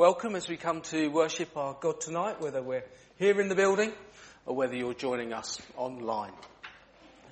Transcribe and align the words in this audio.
welcome 0.00 0.34
as 0.34 0.48
we 0.48 0.56
come 0.56 0.80
to 0.80 1.08
worship 1.08 1.54
our 1.58 1.76
God 1.78 2.00
tonight, 2.00 2.40
whether 2.40 2.62
we're 2.62 2.84
here 3.18 3.38
in 3.38 3.50
the 3.50 3.54
building 3.54 3.92
or 4.46 4.56
whether 4.56 4.74
you're 4.74 4.94
joining 4.94 5.34
us 5.34 5.60
online. 5.76 6.32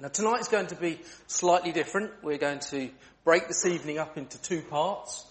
Now 0.02 0.08
tonight 0.08 0.40
is 0.40 0.48
going 0.48 0.66
to 0.66 0.74
be 0.74 1.00
slightly 1.28 1.72
different. 1.72 2.10
We're 2.22 2.36
going 2.36 2.58
to 2.58 2.90
break 3.24 3.48
this 3.48 3.64
evening 3.64 3.96
up 3.96 4.18
into 4.18 4.36
two 4.42 4.60
parts. 4.60 5.24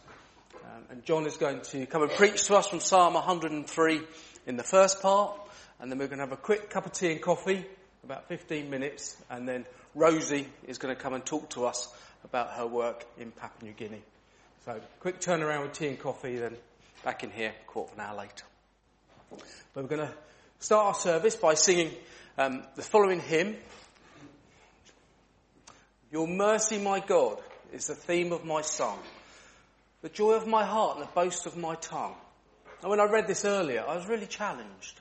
Um, 0.56 0.86
and 0.90 1.06
John 1.06 1.28
is 1.28 1.38
going 1.38 1.62
to 1.62 1.86
come 1.86 2.02
and 2.02 2.10
preach 2.10 2.46
to 2.46 2.56
us 2.56 2.66
from 2.66 2.80
Psalm 2.80 3.14
103 3.14 4.02
in 4.48 4.58
the 4.58 4.64
first 4.64 5.04
part. 5.04 5.40
And 5.80 5.92
then 5.92 6.00
we're 6.00 6.08
going 6.08 6.18
to 6.18 6.26
have 6.26 6.32
a 6.32 6.38
quick 6.38 6.72
cup 6.72 6.88
of 6.88 6.94
tea 6.94 7.12
and 7.12 7.22
coffee, 7.22 7.68
about 8.04 8.30
15 8.30 8.68
minutes. 8.68 9.16
And 9.30 9.48
then 9.48 9.68
Rosie 9.94 10.48
is 10.66 10.80
going 10.80 10.96
to 10.96 11.00
come 11.00 11.14
and 11.14 11.24
talk 11.24 11.52
to 11.52 11.68
us 11.68 11.88
about 12.24 12.54
her 12.54 12.66
work 12.66 13.06
in 13.20 13.30
Papua 13.30 13.70
New 13.70 13.76
Guinea. 13.78 14.02
So 14.66 14.82
quick 15.02 15.22
turnaround 15.22 15.62
with 15.62 15.74
tea 15.74 15.90
and 15.90 16.00
coffee, 16.00 16.38
then 16.38 16.58
back 17.08 17.24
in 17.24 17.32
here 17.32 17.54
a 17.58 17.66
quarter 17.72 17.94
of 17.94 17.98
an 18.00 18.04
hour 18.04 18.18
later. 18.18 18.44
But 19.74 19.84
we're 19.84 19.96
going 19.96 20.08
to 20.10 20.14
start 20.60 20.88
our 20.88 20.94
service 20.94 21.38
by 21.38 21.54
singing 21.54 21.92
um, 22.38 22.64
the 22.76 22.82
following 22.82 23.22
hymn. 23.22 23.56
Your 26.12 26.28
mercy, 26.28 26.78
my 26.80 27.00
God, 27.00 27.38
is 27.72 27.88
the 27.88 27.96
theme 27.96 28.34
of 28.34 28.44
my 28.44 28.62
song, 28.62 29.00
the 30.02 30.10
joy 30.10 30.34
of 30.34 30.48
my 30.48 30.66
heart 30.66 30.98
and 30.98 31.08
the 31.08 31.12
boast 31.14 31.46
of 31.46 31.56
my 31.56 31.76
tongue. 31.76 32.14
And 32.82 32.90
when 32.90 33.00
I 33.00 33.06
read 33.06 33.26
this 33.26 33.46
earlier, 33.46 33.86
I 33.88 33.96
was 33.96 34.06
really 34.10 34.28
challenged. 34.28 35.00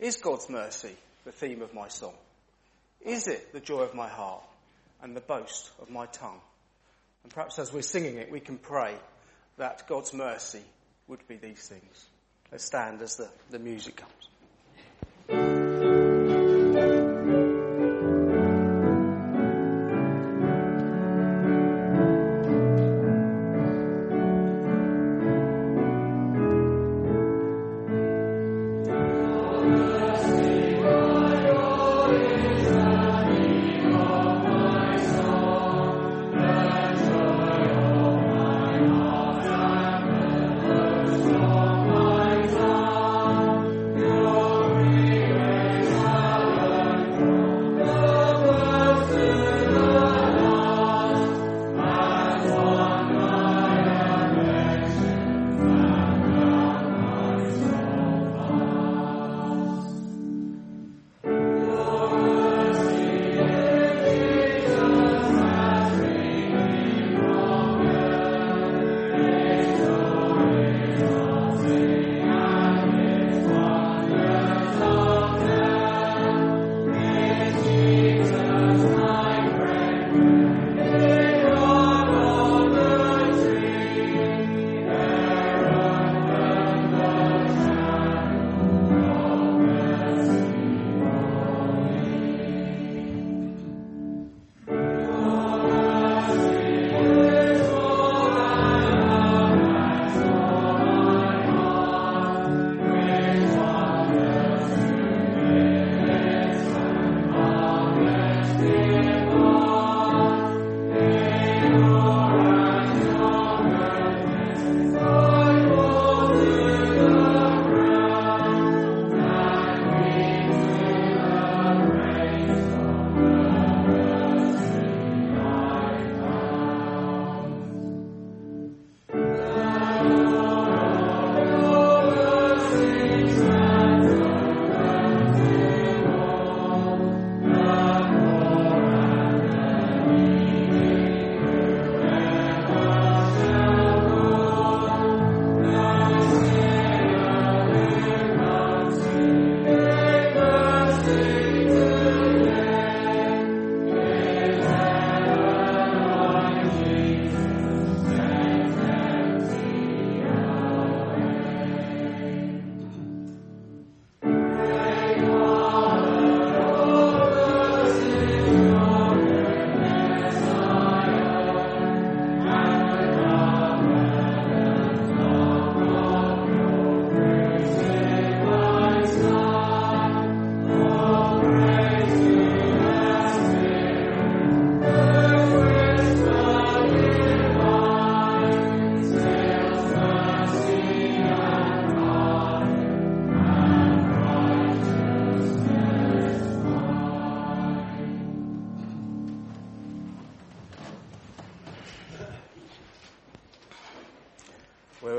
Is 0.00 0.16
God's 0.16 0.50
mercy 0.50 0.96
the 1.24 1.30
theme 1.30 1.62
of 1.62 1.72
my 1.74 1.86
song? 1.86 2.14
Is 3.02 3.28
it 3.28 3.52
the 3.52 3.60
joy 3.60 3.82
of 3.82 3.94
my 3.94 4.08
heart 4.08 4.42
and 5.00 5.14
the 5.14 5.20
boast 5.20 5.70
of 5.80 5.90
my 5.90 6.06
tongue? 6.06 6.40
And 7.22 7.32
perhaps 7.32 7.60
as 7.60 7.72
we're 7.72 7.82
singing 7.82 8.16
it, 8.16 8.32
we 8.32 8.40
can 8.40 8.58
pray 8.58 8.96
that 9.58 9.86
God's 9.86 10.12
mercy 10.12 10.62
would 11.08 11.26
be 11.26 11.36
these 11.36 11.66
things. 11.66 12.06
Let's 12.52 12.64
stand 12.64 13.02
as 13.02 13.16
the, 13.16 13.28
the 13.50 13.58
music 13.58 14.02
comes. 15.28 15.57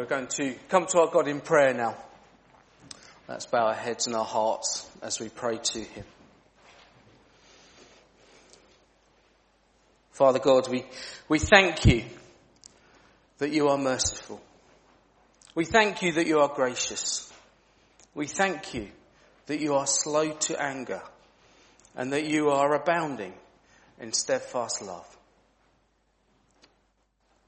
Going 0.09 0.27
to 0.27 0.55
come 0.69 0.87
to 0.87 1.01
our 1.01 1.11
God 1.11 1.27
in 1.27 1.39
prayer 1.39 1.71
now. 1.71 1.95
Let's 3.27 3.45
bow 3.45 3.67
our 3.67 3.75
heads 3.75 4.07
and 4.07 4.15
our 4.15 4.25
hearts 4.25 4.89
as 5.03 5.19
we 5.19 5.29
pray 5.29 5.59
to 5.59 5.79
Him. 5.79 6.03
Father 10.11 10.39
God, 10.39 10.67
we, 10.67 10.83
we 11.29 11.37
thank 11.37 11.85
you 11.85 12.05
that 13.37 13.51
you 13.51 13.69
are 13.69 13.77
merciful. 13.77 14.41
We 15.53 15.65
thank 15.65 16.01
you 16.01 16.13
that 16.13 16.25
you 16.25 16.39
are 16.39 16.49
gracious. 16.53 17.31
We 18.15 18.25
thank 18.25 18.73
you 18.73 18.87
that 19.45 19.59
you 19.59 19.75
are 19.75 19.85
slow 19.85 20.31
to 20.31 20.61
anger 20.61 21.03
and 21.95 22.13
that 22.13 22.25
you 22.25 22.49
are 22.49 22.73
abounding 22.73 23.33
in 23.99 24.11
steadfast 24.13 24.81
love. 24.81 25.18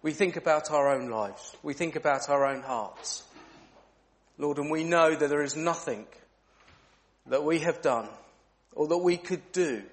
We 0.01 0.11
think 0.11 0.35
about 0.35 0.71
our 0.71 0.89
own 0.89 1.09
lives. 1.09 1.55
We 1.61 1.73
think 1.73 1.95
about 1.95 2.29
our 2.29 2.45
own 2.45 2.61
hearts. 2.61 3.23
Lord, 4.37 4.57
and 4.57 4.71
we 4.71 4.83
know 4.83 5.15
that 5.15 5.29
there 5.29 5.43
is 5.43 5.55
nothing 5.55 6.05
that 7.27 7.43
we 7.43 7.59
have 7.59 7.81
done 7.81 8.09
or 8.73 8.87
that 8.87 8.97
we 8.97 9.17
could 9.17 9.51
do 9.51 9.83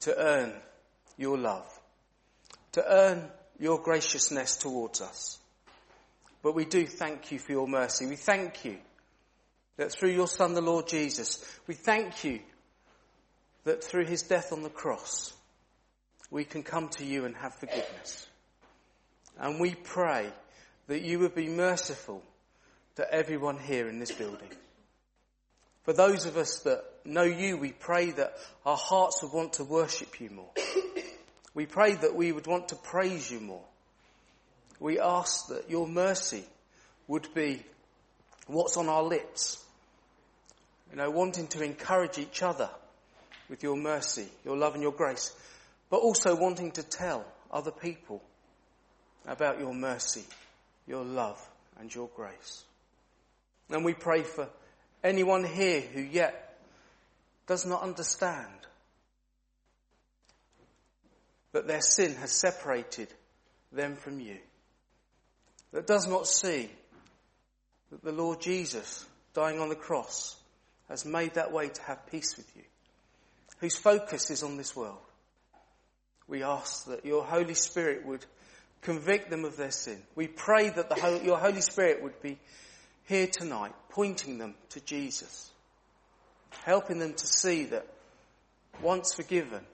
to 0.00 0.16
earn 0.16 0.52
your 1.16 1.36
love, 1.36 1.66
to 2.72 2.84
earn 2.86 3.28
your 3.58 3.80
graciousness 3.80 4.56
towards 4.56 5.00
us. 5.00 5.38
But 6.42 6.54
we 6.54 6.64
do 6.64 6.86
thank 6.86 7.32
you 7.32 7.38
for 7.38 7.52
your 7.52 7.68
mercy. 7.68 8.06
We 8.06 8.16
thank 8.16 8.64
you 8.64 8.78
that 9.76 9.92
through 9.92 10.10
your 10.10 10.28
Son, 10.28 10.54
the 10.54 10.60
Lord 10.60 10.86
Jesus, 10.86 11.44
we 11.66 11.74
thank 11.74 12.24
you 12.24 12.40
that 13.64 13.84
through 13.84 14.06
his 14.06 14.22
death 14.22 14.52
on 14.52 14.62
the 14.62 14.70
cross, 14.70 15.34
we 16.30 16.44
can 16.44 16.62
come 16.62 16.88
to 16.90 17.04
you 17.04 17.24
and 17.24 17.36
have 17.36 17.54
forgiveness. 17.54 18.26
And 19.40 19.58
we 19.58 19.74
pray 19.74 20.30
that 20.86 21.02
you 21.02 21.20
would 21.20 21.34
be 21.34 21.48
merciful 21.48 22.22
to 22.96 23.12
everyone 23.12 23.58
here 23.58 23.88
in 23.88 23.98
this 23.98 24.12
building. 24.12 24.50
For 25.84 25.94
those 25.94 26.26
of 26.26 26.36
us 26.36 26.58
that 26.60 26.84
know 27.06 27.22
you, 27.22 27.56
we 27.56 27.72
pray 27.72 28.10
that 28.10 28.34
our 28.66 28.76
hearts 28.76 29.22
would 29.22 29.32
want 29.32 29.54
to 29.54 29.64
worship 29.64 30.20
you 30.20 30.28
more. 30.30 30.50
We 31.54 31.64
pray 31.66 31.94
that 31.94 32.14
we 32.14 32.32
would 32.32 32.46
want 32.46 32.68
to 32.68 32.76
praise 32.76 33.30
you 33.30 33.40
more. 33.40 33.64
We 34.78 35.00
ask 35.00 35.48
that 35.48 35.70
your 35.70 35.88
mercy 35.88 36.44
would 37.08 37.32
be 37.34 37.62
what's 38.46 38.76
on 38.76 38.88
our 38.88 39.02
lips. 39.02 39.64
You 40.90 40.96
know, 40.96 41.10
wanting 41.10 41.46
to 41.48 41.62
encourage 41.62 42.18
each 42.18 42.42
other 42.42 42.68
with 43.48 43.62
your 43.62 43.76
mercy, 43.76 44.28
your 44.44 44.56
love 44.56 44.74
and 44.74 44.82
your 44.82 44.92
grace, 44.92 45.34
but 45.88 45.98
also 45.98 46.36
wanting 46.36 46.72
to 46.72 46.82
tell 46.82 47.24
other 47.50 47.70
people 47.70 48.22
about 49.26 49.60
your 49.60 49.74
mercy, 49.74 50.24
your 50.86 51.04
love 51.04 51.40
and 51.78 51.94
your 51.94 52.08
grace. 52.14 52.64
And 53.70 53.84
we 53.84 53.94
pray 53.94 54.22
for 54.22 54.48
anyone 55.02 55.44
here 55.44 55.80
who 55.80 56.00
yet 56.00 56.58
does 57.46 57.64
not 57.66 57.82
understand 57.82 58.48
that 61.52 61.66
their 61.66 61.80
sin 61.80 62.14
has 62.16 62.30
separated 62.30 63.08
them 63.72 63.96
from 63.96 64.20
you, 64.20 64.38
that 65.72 65.86
does 65.86 66.06
not 66.06 66.26
see 66.26 66.70
that 67.90 68.04
the 68.04 68.12
Lord 68.12 68.40
Jesus 68.40 69.04
dying 69.34 69.60
on 69.60 69.68
the 69.68 69.74
cross 69.74 70.36
has 70.88 71.04
made 71.04 71.34
that 71.34 71.52
way 71.52 71.68
to 71.68 71.82
have 71.82 72.06
peace 72.10 72.36
with 72.36 72.50
you, 72.56 72.62
whose 73.58 73.76
focus 73.76 74.30
is 74.30 74.42
on 74.42 74.56
this 74.56 74.74
world. 74.74 74.98
We 76.26 76.42
ask 76.42 76.86
that 76.86 77.04
your 77.04 77.24
Holy 77.24 77.54
Spirit 77.54 78.06
would 78.06 78.24
convict 78.82 79.30
them 79.30 79.44
of 79.44 79.56
their 79.56 79.70
sin. 79.70 80.00
We 80.14 80.26
pray 80.26 80.70
that 80.70 80.88
the, 80.88 81.20
your 81.24 81.38
Holy 81.38 81.60
Spirit 81.60 82.02
would 82.02 82.20
be 82.22 82.38
here 83.06 83.26
tonight, 83.26 83.72
pointing 83.90 84.38
them 84.38 84.54
to 84.70 84.80
Jesus, 84.80 85.50
helping 86.64 86.98
them 86.98 87.14
to 87.14 87.26
see 87.26 87.64
that 87.66 87.86
once 88.82 89.14
forgiven, 89.14 89.64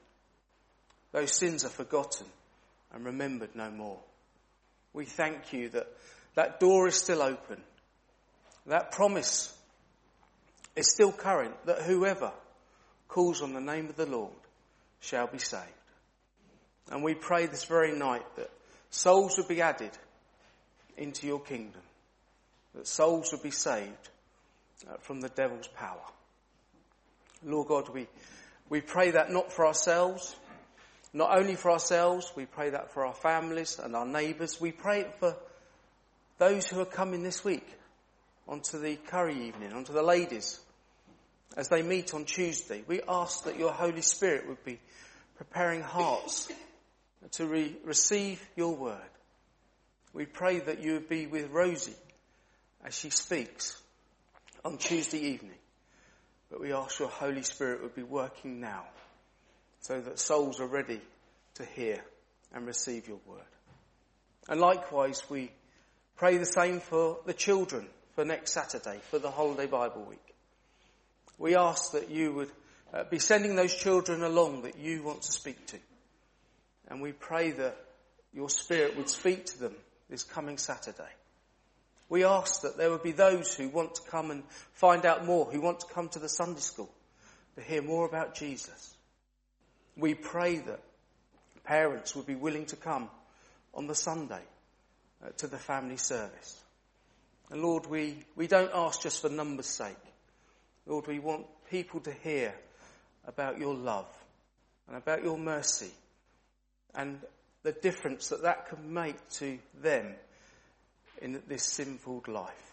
those 1.13 1.37
sins 1.37 1.65
are 1.65 1.71
forgotten 1.71 2.27
and 2.93 3.05
remembered 3.05 3.55
no 3.55 3.71
more. 3.71 3.99
We 4.93 5.05
thank 5.05 5.53
you 5.53 5.69
that 5.71 5.87
that 6.35 6.61
door 6.61 6.89
is 6.89 6.97
still 6.97 7.23
open. 7.23 7.61
That 8.67 8.93
promise 8.93 9.55
is 10.75 10.91
still 10.91 11.13
current 11.13 11.55
that 11.67 11.83
whoever 11.83 12.33
calls 13.09 13.43
on 13.43 13.53
the 13.53 13.61
name 13.61 13.89
of 13.89 13.97
the 13.97 14.07
Lord 14.07 14.33
shall 15.01 15.27
be 15.27 15.39
saved. 15.39 15.63
And 16.91 17.03
we 17.03 17.15
pray 17.15 17.47
this 17.47 17.65
very 17.65 17.97
night 17.97 18.25
that 18.37 18.51
souls 18.91 19.37
would 19.37 19.49
be 19.49 19.61
added 19.61 19.91
into 20.97 21.27
your 21.27 21.41
kingdom 21.41 21.83
that 22.75 22.87
souls 22.87 23.33
would 23.33 23.43
be 23.43 23.51
saved 23.51 24.11
uh, 24.89 24.97
from 25.01 25.21
the 25.21 25.29
devil's 25.31 25.69
power. 25.69 26.01
Lord 27.45 27.69
God, 27.69 27.89
we, 27.89 28.07
we 28.69 28.81
pray 28.81 29.13
that 29.13 29.33
not 29.33 29.53
for 29.53 29.67
ourselves, 29.67 30.37
not 31.13 31.37
only 31.39 31.55
for 31.55 31.71
ourselves, 31.71 32.31
we 32.37 32.45
pray 32.47 32.71
that 32.71 32.93
for 32.93 33.07
our 33.07 33.15
families 33.15 33.79
and 33.79 33.97
our 33.97 34.07
neighbours. 34.07 34.61
We 34.61 34.73
pray 34.73 35.01
it 35.01 35.15
for 35.19 35.37
those 36.39 36.67
who 36.67 36.81
are 36.81 36.87
coming 36.87 37.23
this 37.23 37.45
week 37.45 37.67
onto 38.47 38.79
the 38.79 38.97
curry 38.97 39.47
evening, 39.49 39.73
onto 39.73 39.93
the 39.93 40.03
ladies, 40.03 40.61
as 41.57 41.69
they 41.69 41.83
meet 41.83 42.13
on 42.13 42.25
Tuesday. 42.25 42.83
We 42.87 43.01
ask 43.09 43.45
that 43.45 43.59
your 43.59 43.73
Holy 43.73 44.03
Spirit 44.03 44.47
would 44.49 44.63
be 44.65 44.79
preparing 45.37 45.83
hearts 45.83 46.51
to 47.33 47.47
re- 47.47 47.77
receive 47.85 48.41
your 48.57 48.75
word. 48.75 49.01
We 50.13 50.27
pray 50.27 50.61
that 50.61 50.83
you 50.83 50.95
would 50.95 51.09
be 51.09 51.27
with 51.27 51.51
Rosie 51.51 51.97
as 52.85 52.95
she 52.95 53.11
speaks 53.11 53.81
on 54.65 54.79
Tuesday 54.79 55.19
evening. 55.19 55.59
But 56.51 56.61
we 56.61 56.73
ask 56.73 56.99
your 56.99 57.09
Holy 57.09 57.43
Spirit 57.43 57.83
would 57.83 57.95
be 57.95 58.03
working 58.03 58.61
now 58.61 58.85
so 59.81 60.01
that 60.01 60.19
souls 60.19 60.61
are 60.61 60.67
ready 60.67 61.01
to 61.55 61.65
hear 61.65 62.03
and 62.53 62.67
receive 62.67 63.09
your 63.09 63.21
word. 63.27 63.41
And 64.49 64.61
likewise, 64.61 65.23
we 65.29 65.51
pray 66.17 66.37
the 66.39 66.47
same 66.47 66.81
for 66.81 67.19
the 67.27 67.35
children 67.35 67.87
for 68.15 68.25
next 68.25 68.53
Saturday, 68.53 69.01
for 69.11 69.19
the 69.19 69.31
holiday 69.31 69.67
Bible 69.67 70.05
week. 70.09 70.35
We 71.39 71.57
ask 71.57 71.93
that 71.93 72.11
you 72.11 72.33
would 72.33 72.51
uh, 72.95 73.05
be 73.05 73.19
sending 73.19 73.57
those 73.57 73.75
children 73.75 74.23
along 74.23 74.63
that 74.63 74.79
you 74.79 75.03
want 75.03 75.23
to 75.23 75.33
speak 75.33 75.67
to. 75.67 75.77
And 76.89 77.01
we 77.01 77.13
pray 77.13 77.51
that 77.53 77.77
your 78.33 78.49
spirit 78.49 78.97
would 78.97 79.09
speak 79.09 79.47
to 79.47 79.59
them 79.59 79.75
this 80.09 80.23
coming 80.23 80.59
Saturday. 80.59 81.03
We 82.09 82.25
ask 82.25 82.63
that 82.63 82.77
there 82.77 82.91
would 82.91 83.03
be 83.03 83.13
those 83.13 83.55
who 83.55 83.69
want 83.69 83.97
to 83.97 84.03
come 84.03 84.31
and 84.31 84.45
find 84.75 85.05
out 85.05 85.25
more, 85.25 85.47
who 85.47 85.61
want 85.61 85.81
to 85.81 85.87
come 85.87 86.09
to 86.11 86.19
the 86.19 86.29
Sunday 86.29 86.61
school 86.61 86.91
to 87.57 87.63
hear 87.63 87.83
more 87.83 88.07
about 88.07 88.35
Jesus. 88.35 88.95
We 89.97 90.15
pray 90.15 90.59
that 90.59 90.81
parents 91.65 92.15
would 92.15 92.27
be 92.27 92.37
willing 92.37 92.67
to 92.67 92.77
come 92.77 93.11
on 93.75 93.89
the 93.89 93.95
Sunday 93.95 94.43
uh, 95.25 95.31
to 95.39 95.47
the 95.49 95.59
family 95.59 95.97
service. 95.97 96.63
And 97.51 97.63
Lord, 97.63 97.87
we, 97.87 98.19
we 98.37 98.47
don't 98.47 98.71
ask 98.73 99.03
just 99.03 99.23
for 99.23 99.29
numbers' 99.29 99.67
sake. 99.67 99.97
Lord, 100.87 101.07
we 101.09 101.19
want 101.19 101.47
people 101.71 102.01
to 102.01 102.13
hear 102.13 102.55
about 103.27 103.59
your 103.59 103.75
love 103.75 104.07
and 104.87 104.97
about 104.97 105.25
your 105.25 105.39
mercy 105.39 105.91
and 106.95 107.21
the 107.63 107.73
difference 107.73 108.29
that 108.29 108.43
that 108.43 108.69
can 108.69 108.95
make 108.95 109.17
to 109.29 109.59
them 109.83 110.15
in 111.21 111.43
this 111.49 111.65
sinful 111.65 112.23
life. 112.29 112.73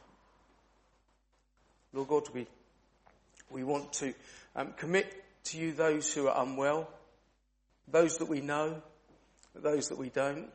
Lord 1.94 2.08
God, 2.08 2.30
we, 2.34 2.48
we 3.50 3.64
want 3.64 3.92
to 3.94 4.14
um, 4.56 4.74
commit 4.78 5.12
to 5.46 5.58
you 5.58 5.74
those 5.74 6.14
who 6.14 6.28
are 6.28 6.44
unwell, 6.44 6.90
those 7.88 8.18
that 8.18 8.30
we 8.30 8.42
know, 8.42 8.82
those 9.56 9.90
that 9.90 9.98
we 9.98 10.10
don't. 10.10 10.50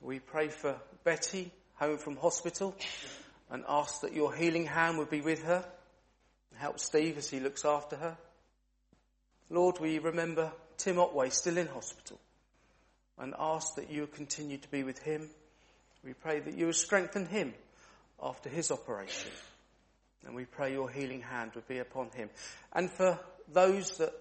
We 0.00 0.20
pray 0.20 0.48
for 0.48 0.76
Betty 1.02 1.50
home 1.74 1.98
from 1.98 2.16
hospital 2.16 2.74
and 3.50 3.64
ask 3.68 4.02
that 4.02 4.12
your 4.12 4.34
healing 4.34 4.66
hand 4.66 4.98
would 4.98 5.10
be 5.10 5.20
with 5.20 5.42
her. 5.44 5.64
Help 6.56 6.78
Steve 6.78 7.18
as 7.18 7.30
he 7.30 7.40
looks 7.40 7.64
after 7.64 7.96
her. 7.96 8.16
Lord, 9.50 9.78
we 9.80 9.98
remember 9.98 10.52
Tim 10.76 10.98
Otway 10.98 11.30
still 11.30 11.58
in 11.58 11.68
hospital 11.68 12.18
and 13.18 13.34
ask 13.38 13.74
that 13.76 13.90
you 13.90 14.06
continue 14.06 14.58
to 14.58 14.68
be 14.70 14.82
with 14.82 15.02
him 15.02 15.28
we 16.04 16.12
pray 16.12 16.40
that 16.40 16.56
you 16.56 16.66
would 16.66 16.74
strengthen 16.74 17.26
him 17.26 17.54
after 18.22 18.48
his 18.48 18.70
operation. 18.70 19.30
And 20.26 20.34
we 20.34 20.44
pray 20.44 20.72
your 20.72 20.90
healing 20.90 21.22
hand 21.22 21.52
would 21.54 21.68
be 21.68 21.78
upon 21.78 22.10
him. 22.10 22.30
And 22.72 22.90
for 22.90 23.18
those 23.52 23.98
that 23.98 24.12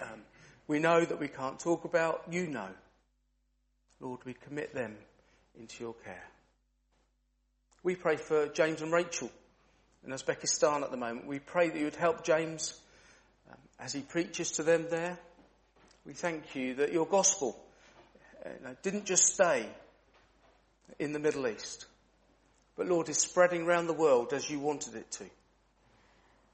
um, 0.00 0.20
we 0.66 0.78
know 0.78 1.04
that 1.04 1.20
we 1.20 1.28
can't 1.28 1.58
talk 1.58 1.84
about, 1.84 2.24
you 2.30 2.46
know. 2.46 2.68
Lord, 4.00 4.20
we 4.24 4.34
commit 4.34 4.74
them 4.74 4.96
into 5.58 5.82
your 5.82 5.94
care. 6.04 6.24
We 7.82 7.96
pray 7.96 8.16
for 8.16 8.48
James 8.48 8.82
and 8.82 8.92
Rachel 8.92 9.30
in 10.04 10.12
Uzbekistan 10.12 10.82
at 10.82 10.90
the 10.90 10.96
moment. 10.96 11.26
We 11.26 11.38
pray 11.38 11.68
that 11.68 11.78
you 11.78 11.84
would 11.84 11.96
help 11.96 12.24
James 12.24 12.78
um, 13.50 13.58
as 13.78 13.92
he 13.92 14.00
preaches 14.00 14.52
to 14.52 14.62
them 14.62 14.86
there. 14.90 15.18
We 16.06 16.14
thank 16.14 16.54
you 16.54 16.74
that 16.76 16.92
your 16.92 17.06
gospel 17.06 17.56
didn't 18.82 19.06
just 19.06 19.34
stay 19.34 19.66
in 20.98 21.12
the 21.12 21.18
Middle 21.18 21.46
East. 21.46 21.86
But 22.76 22.86
Lord, 22.86 23.08
is 23.08 23.18
spreading 23.18 23.62
around 23.62 23.86
the 23.86 23.92
world 23.92 24.32
as 24.32 24.48
you 24.48 24.58
wanted 24.58 24.94
it 24.94 25.10
to. 25.12 25.24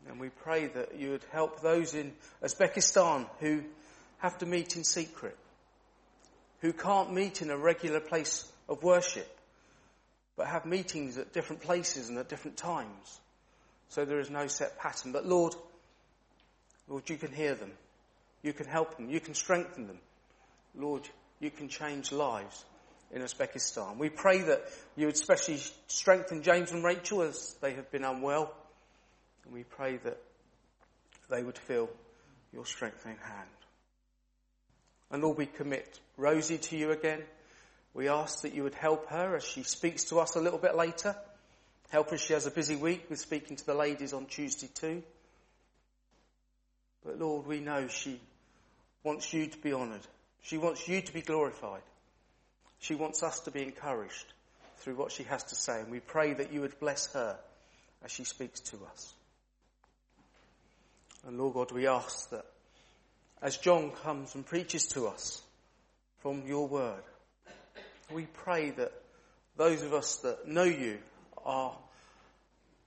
And 0.09 0.21
we 0.21 0.29
pray 0.29 0.67
that 0.67 0.99
you 0.99 1.11
would 1.11 1.25
help 1.33 1.61
those 1.61 1.95
in 1.95 2.13
Uzbekistan 2.43 3.27
who 3.41 3.63
have 4.19 4.39
to 4.39 4.47
meet 4.47 4.77
in 4.77 4.85
secret, 4.85 5.37
who 6.61 6.73
can't 6.73 7.13
meet 7.13 7.43
in 7.43 7.51
a 7.51 7.57
regular 7.57 8.01
place 8.01 8.51
of 8.69 8.83
worship, 8.83 9.29
but 10.37 10.47
have 10.47 10.67
meetings 10.67 11.19
at 11.19 11.33
different 11.33 11.63
places 11.63 12.09
and 12.09 12.19
at 12.19 12.29
different 12.29 12.57
times. 12.57 13.21
So 13.89 14.05
there 14.05 14.21
is 14.21 14.31
no 14.31 14.47
set 14.47 14.79
pattern. 14.79 15.13
But 15.13 15.27
Lord, 15.27 15.55
Lord, 16.89 17.09
you 17.09 17.17
can 17.17 17.33
hear 17.33 17.55
them. 17.55 17.73
You 18.43 18.53
can 18.53 18.67
help 18.67 18.97
them. 18.97 19.11
You 19.11 19.21
can 19.21 19.35
strengthen 19.35 19.87
them. 19.87 19.99
Lord, 20.75 21.09
you 21.41 21.51
can 21.51 21.69
change 21.69 22.13
lives 22.13 22.65
in 23.13 23.23
Uzbekistan. 23.23 23.99
We 23.99 24.09
pray 24.09 24.43
that 24.43 24.63
you 24.97 25.07
would 25.07 25.15
especially 25.15 25.61
strengthen 25.87 26.43
James 26.43 26.73
and 26.73 26.85
Rachel 26.85 27.23
as 27.23 27.55
they 27.61 27.75
have 27.75 27.91
been 27.91 28.05
unwell. 28.05 28.53
And 29.45 29.55
we 29.55 29.63
pray 29.63 29.99
that 29.99 30.19
they 31.31 31.43
would 31.43 31.59
feel 31.59 31.89
your 32.53 32.67
strengthening 32.67 33.19
hand. 33.19 33.49
And 35.11 35.23
Lord, 35.23 35.39
we 35.39 35.47
commit 35.47 36.01
Rosie 36.17 36.59
to 36.59 36.77
you 36.77 36.91
again. 36.91 37.23
We 37.95 38.09
ask 38.09 38.43
that 38.43 38.55
you 38.55 38.65
would 38.65 38.75
help 38.75 39.09
her 39.09 39.37
as 39.37 39.45
she 39.45 39.63
speaks 39.63 40.05
to 40.05 40.19
us 40.19 40.35
a 40.37 40.41
little 40.41 40.59
bit 40.59 40.75
later. 40.75 41.15
Help 41.91 42.11
her 42.11 42.15
as 42.15 42.21
she 42.21 42.33
has 42.33 42.47
a 42.47 42.51
busy 42.51 42.77
week 42.77 43.07
with 43.09 43.21
speaking 43.21 43.57
to 43.57 43.65
the 43.65 43.75
ladies 43.75 44.13
on 44.13 44.27
Tuesday 44.27 44.69
too. 44.75 45.03
But 47.05 47.21
Lord, 47.21 47.47
we 47.47 47.61
know 47.61 47.87
she 47.87 48.21
wants 49.05 49.33
you 49.33 49.47
to 49.47 49.59
be 49.59 49.73
honoured. 49.73 50.07
She 50.47 50.59
wants 50.59 50.87
you 50.87 51.01
to 51.01 51.13
be 51.13 51.23
glorified. 51.23 51.83
She 52.79 52.95
wants 52.95 53.25
us 53.25 53.41
to 53.41 53.51
be 53.51 53.63
encouraged 53.63 54.33
through 54.77 54.95
what 54.95 55.11
she 55.11 55.25
has 55.25 55.43
to 55.43 55.57
say. 55.57 55.81
And 55.81 55.91
we 55.91 55.99
pray 55.99 56.35
that 56.35 56.53
you 56.53 56.61
would 56.61 56.79
bless 56.79 57.13
her 57.15 57.37
as 58.05 58.13
she 58.13 58.23
speaks 58.23 58.61
to 58.61 58.77
us. 58.93 59.13
And 61.27 61.37
Lord 61.37 61.55
God, 61.55 61.73
we 61.73 61.89
ask 61.89 62.31
that 62.31 62.47
as 63.43 63.57
John 63.57 63.91
comes 63.91 64.37
and 64.37 64.47
preaches 64.47 64.87
to 64.89 65.09
us 65.09 65.43
from 66.21 66.47
your 66.47 66.69
word, 66.69 67.03
we 68.13 68.27
pray 68.27 68.71
that 68.71 68.93
those 69.57 69.83
of 69.83 69.95
us 69.95 70.19
that 70.19 70.47
know 70.47 70.63
you 70.63 70.99
are, 71.45 71.77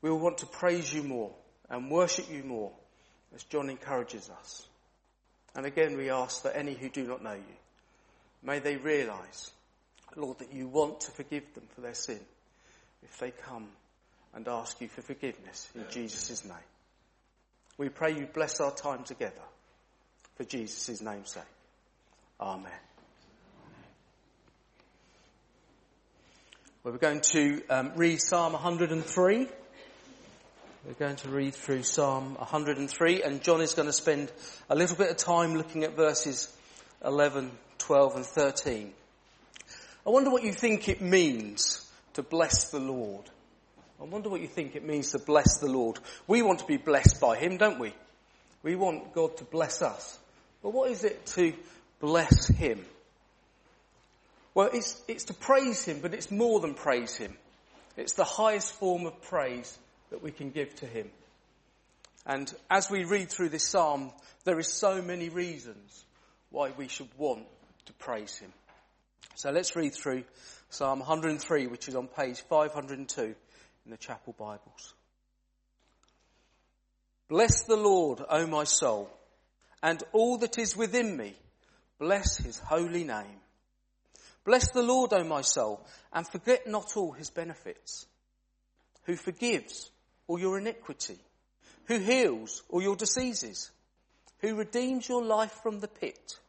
we 0.01 0.09
will 0.09 0.19
want 0.19 0.37
to 0.37 0.45
praise 0.45 0.93
you 0.93 1.03
more 1.03 1.33
and 1.69 1.91
worship 1.91 2.31
you 2.31 2.41
more 2.41 2.71
as 3.35 3.43
John 3.43 3.69
encourages 3.69 4.29
us. 4.29 4.68
And 5.59 5.65
again, 5.65 5.97
we 5.97 6.09
ask 6.09 6.43
that 6.43 6.55
any 6.55 6.73
who 6.73 6.87
do 6.87 7.05
not 7.05 7.21
know 7.21 7.33
you, 7.33 7.57
may 8.41 8.59
they 8.59 8.77
realize, 8.77 9.51
Lord, 10.15 10.39
that 10.39 10.53
you 10.53 10.69
want 10.69 11.01
to 11.01 11.11
forgive 11.11 11.53
them 11.53 11.65
for 11.75 11.81
their 11.81 11.95
sin 11.95 12.21
if 13.03 13.19
they 13.19 13.31
come 13.31 13.67
and 14.33 14.47
ask 14.47 14.79
you 14.79 14.87
for 14.87 15.01
forgiveness 15.01 15.69
in 15.75 15.83
Jesus' 15.91 16.45
name. 16.45 16.55
We 17.77 17.89
pray 17.89 18.15
you 18.17 18.25
bless 18.33 18.61
our 18.61 18.73
time 18.73 19.03
together 19.03 19.41
for 20.37 20.45
Jesus' 20.45 21.01
name's 21.01 21.33
sake. 21.33 21.43
Amen. 22.39 22.71
Well, 26.85 26.93
we're 26.93 26.99
going 26.99 27.19
to 27.33 27.61
um, 27.69 27.91
read 27.97 28.21
Psalm 28.21 28.53
103. 28.53 29.47
We're 30.85 30.93
going 30.93 31.17
to 31.17 31.29
read 31.29 31.55
through 31.55 31.83
Psalm 31.83 32.35
103 32.35 33.23
and 33.23 33.43
John 33.43 33.59
is 33.59 33.73
going 33.73 33.87
to 33.89 33.93
spend 33.93 34.31
a 34.69 34.75
little 34.75 34.95
bit 34.95 35.11
of 35.11 35.17
time 35.17 35.55
looking 35.55 35.83
at 35.83 35.97
verses 35.97 36.55
11, 37.03 37.51
12 37.79 38.15
and 38.15 38.25
13. 38.25 38.93
I 40.07 40.09
wonder 40.09 40.29
what 40.29 40.43
you 40.43 40.53
think 40.53 40.87
it 40.87 41.01
means 41.01 41.85
to 42.13 42.23
bless 42.23 42.69
the 42.69 42.79
Lord. 42.79 43.29
I 43.99 44.05
wonder 44.05 44.29
what 44.29 44.39
you 44.39 44.47
think 44.47 44.77
it 44.77 44.85
means 44.85 45.11
to 45.11 45.19
bless 45.19 45.57
the 45.57 45.67
Lord. 45.69 45.99
We 46.27 46.43
want 46.43 46.59
to 46.59 46.65
be 46.65 46.77
blessed 46.77 47.19
by 47.19 47.35
Him, 47.35 47.57
don't 47.57 47.79
we? 47.79 47.93
We 48.63 48.77
want 48.77 49.13
God 49.13 49.35
to 49.37 49.43
bless 49.43 49.81
us. 49.81 50.17
But 50.63 50.69
what 50.69 50.89
is 50.91 51.03
it 51.03 51.25
to 51.25 51.51
bless 51.99 52.47
Him? 52.47 52.85
Well, 54.53 54.69
it's, 54.73 55.03
it's 55.09 55.25
to 55.25 55.33
praise 55.33 55.83
Him, 55.83 55.99
but 56.01 56.13
it's 56.13 56.31
more 56.31 56.61
than 56.61 56.73
praise 56.73 57.17
Him. 57.17 57.35
It's 57.97 58.13
the 58.13 58.23
highest 58.23 58.71
form 58.71 59.05
of 59.05 59.21
praise 59.23 59.77
that 60.09 60.23
we 60.23 60.31
can 60.31 60.51
give 60.51 60.75
to 60.77 60.85
Him. 60.85 61.09
And 62.25 62.53
as 62.69 62.89
we 62.89 63.05
read 63.05 63.29
through 63.29 63.49
this 63.49 63.67
psalm, 63.67 64.11
there 64.43 64.59
is 64.59 64.71
so 64.71 65.01
many 65.01 65.29
reasons 65.29 66.05
why 66.49 66.71
we 66.77 66.87
should 66.87 67.09
want 67.17 67.45
to 67.85 67.93
praise 67.93 68.37
Him. 68.37 68.51
So 69.35 69.51
let's 69.51 69.75
read 69.75 69.93
through 69.93 70.23
Psalm 70.69 70.99
103, 70.99 71.67
which 71.67 71.87
is 71.87 71.95
on 71.95 72.07
page 72.07 72.41
502 72.41 73.21
in 73.21 73.35
the 73.91 73.97
chapel 73.97 74.35
Bibles. 74.37 74.93
Bless 77.29 77.63
the 77.63 77.77
Lord, 77.77 78.21
O 78.27 78.47
my 78.47 78.63
soul, 78.63 79.09
and 79.81 80.03
all 80.13 80.37
that 80.39 80.57
is 80.57 80.75
within 80.75 81.15
me. 81.15 81.35
Bless 81.99 82.37
his 82.37 82.57
holy 82.57 83.03
name. 83.03 83.39
Bless 84.45 84.71
the 84.71 84.83
Lord, 84.83 85.13
O 85.13 85.23
my 85.23 85.41
soul, 85.41 85.85
and 86.11 86.27
forget 86.27 86.67
not 86.67 86.97
all 86.97 87.11
his 87.11 87.29
benefits, 87.29 88.07
who 89.03 89.15
forgives 89.15 89.91
all 90.29 90.39
your 90.39 90.59
iniquity, 90.59 91.17
who 91.85 91.97
heals 91.97 92.61
all 92.69 92.83
your 92.83 92.95
diseases, 92.95 93.71
who 94.41 94.55
redeems 94.55 95.09
your 95.09 95.23
life 95.23 95.59
from 95.63 95.79
the 95.79 95.87
pit, 95.87 96.39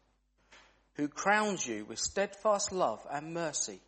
who 0.94 1.08
crowns 1.08 1.66
you 1.66 1.86
with 1.86 1.98
steadfast 1.98 2.72
love 2.72 3.00
and 3.10 3.32
mercy, 3.32 3.80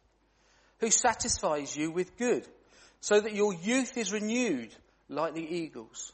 who 0.79 0.91
satisfies 0.91 1.77
you 1.77 1.91
with 1.91 2.17
good, 2.17 2.49
so 3.01 3.21
that 3.21 3.35
your 3.35 3.53
youth 3.53 3.99
is 3.99 4.15
renewed 4.15 4.75
like 5.11 5.35
the 5.35 5.55
eagles. 5.57 6.13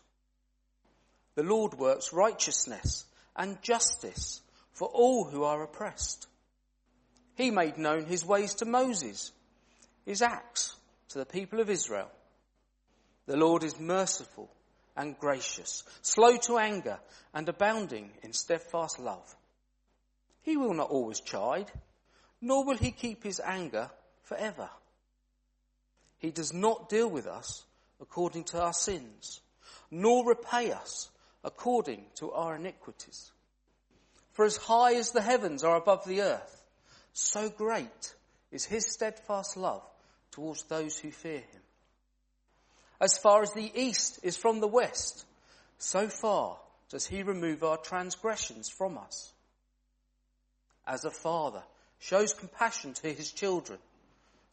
The 1.36 1.44
Lord 1.44 1.74
works 1.74 2.12
righteousness 2.12 3.06
and 3.36 3.62
justice 3.62 4.42
for 4.72 4.88
all 4.88 5.22
who 5.22 5.44
are 5.44 5.62
oppressed. 5.62 6.26
He 7.36 7.52
made 7.52 7.78
known 7.78 8.06
his 8.06 8.24
ways 8.24 8.56
to 8.56 8.64
Moses, 8.64 9.30
his 10.04 10.20
acts 10.20 10.74
to 11.10 11.18
the 11.18 11.26
people 11.26 11.60
of 11.60 11.70
Israel. 11.70 12.10
The 13.28 13.36
Lord 13.36 13.62
is 13.62 13.78
merciful 13.78 14.48
and 14.96 15.18
gracious, 15.18 15.84
slow 16.00 16.38
to 16.38 16.56
anger 16.56 16.98
and 17.34 17.46
abounding 17.46 18.10
in 18.22 18.32
steadfast 18.32 18.98
love. 18.98 19.36
He 20.40 20.56
will 20.56 20.72
not 20.72 20.88
always 20.88 21.20
chide, 21.20 21.70
nor 22.40 22.64
will 22.64 22.78
he 22.78 22.90
keep 22.90 23.22
his 23.22 23.38
anger 23.38 23.90
forever. 24.22 24.70
He 26.16 26.30
does 26.30 26.54
not 26.54 26.88
deal 26.88 27.10
with 27.10 27.26
us 27.26 27.64
according 28.00 28.44
to 28.44 28.62
our 28.62 28.72
sins, 28.72 29.42
nor 29.90 30.26
repay 30.26 30.72
us 30.72 31.10
according 31.44 32.06
to 32.14 32.32
our 32.32 32.56
iniquities. 32.56 33.30
For 34.32 34.46
as 34.46 34.56
high 34.56 34.94
as 34.94 35.10
the 35.10 35.20
heavens 35.20 35.64
are 35.64 35.76
above 35.76 36.06
the 36.06 36.22
earth, 36.22 36.62
so 37.12 37.50
great 37.50 38.14
is 38.50 38.64
his 38.64 38.90
steadfast 38.90 39.58
love 39.58 39.82
towards 40.30 40.62
those 40.62 40.96
who 40.96 41.10
fear 41.10 41.40
him. 41.40 41.60
As 43.00 43.16
far 43.16 43.42
as 43.42 43.52
the 43.52 43.70
east 43.74 44.20
is 44.22 44.36
from 44.36 44.60
the 44.60 44.68
west, 44.68 45.24
so 45.78 46.08
far 46.08 46.58
does 46.90 47.06
he 47.06 47.22
remove 47.22 47.62
our 47.62 47.76
transgressions 47.76 48.68
from 48.68 48.98
us. 48.98 49.32
As 50.86 51.04
a 51.04 51.10
father 51.10 51.62
shows 51.98 52.32
compassion 52.32 52.94
to 52.94 53.12
his 53.12 53.30
children, 53.30 53.78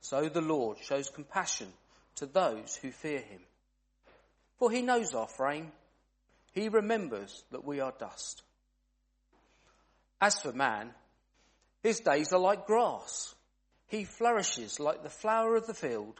so 0.01 0.29
the 0.29 0.41
Lord 0.41 0.77
shows 0.79 1.09
compassion 1.09 1.71
to 2.15 2.25
those 2.25 2.75
who 2.75 2.91
fear 2.91 3.19
him. 3.19 3.41
For 4.59 4.71
he 4.71 4.81
knows 4.81 5.13
our 5.13 5.27
frame. 5.27 5.71
He 6.53 6.69
remembers 6.69 7.43
that 7.51 7.65
we 7.65 7.79
are 7.79 7.93
dust. 7.97 8.43
As 10.21 10.39
for 10.39 10.53
man, 10.53 10.91
his 11.83 11.99
days 11.99 12.31
are 12.31 12.39
like 12.39 12.65
grass. 12.65 13.35
He 13.87 14.05
flourishes 14.05 14.79
like 14.79 15.03
the 15.03 15.09
flower 15.09 15.55
of 15.55 15.67
the 15.67 15.73
field. 15.73 16.19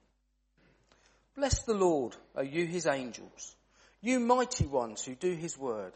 Bless 1.41 1.63
the 1.63 1.73
Lord, 1.73 2.15
O 2.35 2.43
you 2.43 2.67
his 2.67 2.85
angels, 2.85 3.55
you 3.99 4.19
mighty 4.19 4.67
ones 4.67 5.03
who 5.03 5.15
do 5.15 5.33
his 5.33 5.57
word, 5.57 5.91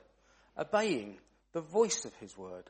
obeying 0.58 1.20
the 1.54 1.62
voice 1.62 2.04
of 2.04 2.16
his 2.16 2.36
word. 2.36 2.64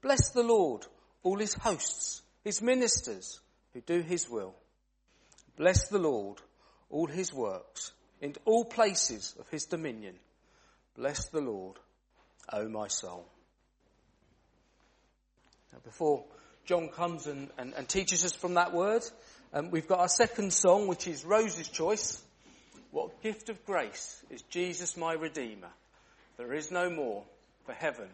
Bless 0.00 0.30
the 0.30 0.42
Lord, 0.42 0.84
all 1.22 1.38
his 1.38 1.54
hosts, 1.54 2.22
his 2.42 2.60
ministers 2.60 3.38
who 3.72 3.80
do 3.80 4.00
his 4.00 4.28
will. 4.28 4.56
Bless 5.56 5.86
the 5.86 6.00
Lord, 6.00 6.38
all 6.90 7.06
his 7.06 7.32
works, 7.32 7.92
in 8.20 8.34
all 8.44 8.64
places 8.64 9.36
of 9.38 9.48
his 9.48 9.66
dominion. 9.66 10.16
Bless 10.96 11.26
the 11.28 11.42
Lord, 11.42 11.76
O 12.52 12.68
my 12.68 12.88
soul. 12.88 13.24
Now 15.72 15.78
before 15.84 16.24
John 16.64 16.88
comes 16.88 17.28
and, 17.28 17.50
and, 17.56 17.72
and 17.74 17.88
teaches 17.88 18.24
us 18.24 18.32
from 18.32 18.54
that 18.54 18.74
word, 18.74 19.04
um, 19.52 19.70
we've 19.70 19.88
got 19.88 20.00
our 20.00 20.08
second 20.08 20.52
song, 20.52 20.86
which 20.86 21.06
is 21.06 21.24
Rose's 21.24 21.68
Choice. 21.68 22.22
What 22.90 23.22
gift 23.22 23.48
of 23.48 23.64
grace 23.64 24.22
is 24.30 24.42
Jesus 24.42 24.96
my 24.96 25.14
Redeemer? 25.14 25.70
There 26.36 26.52
is 26.52 26.70
no 26.70 26.90
more 26.90 27.22
for 27.64 27.72
heaven 27.72 28.08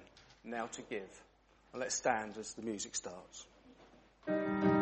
now 0.45 0.66
to 0.66 0.83
give. 0.83 1.23
And 1.73 1.80
let's 1.80 1.95
stand 1.95 2.37
as 2.38 2.54
the 2.54 2.62
music 2.62 2.95
starts. 2.95 4.78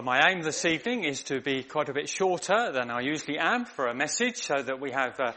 Well, 0.00 0.18
my 0.18 0.30
aim 0.30 0.40
this 0.40 0.64
evening 0.64 1.04
is 1.04 1.24
to 1.24 1.42
be 1.42 1.62
quite 1.62 1.90
a 1.90 1.92
bit 1.92 2.08
shorter 2.08 2.72
than 2.72 2.90
I 2.90 3.00
usually 3.00 3.36
am 3.38 3.66
for 3.66 3.86
a 3.86 3.94
message 3.94 4.38
so 4.38 4.62
that 4.62 4.80
we 4.80 4.92
have 4.92 5.20
uh, 5.20 5.32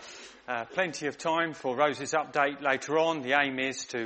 uh, 0.48 0.64
plenty 0.72 1.08
of 1.08 1.18
time 1.18 1.54
for 1.54 1.76
Rose's 1.76 2.14
update 2.14 2.62
later 2.62 2.98
on. 2.98 3.24
The 3.24 3.38
aim 3.38 3.60
is 3.60 3.84
to 3.88 4.06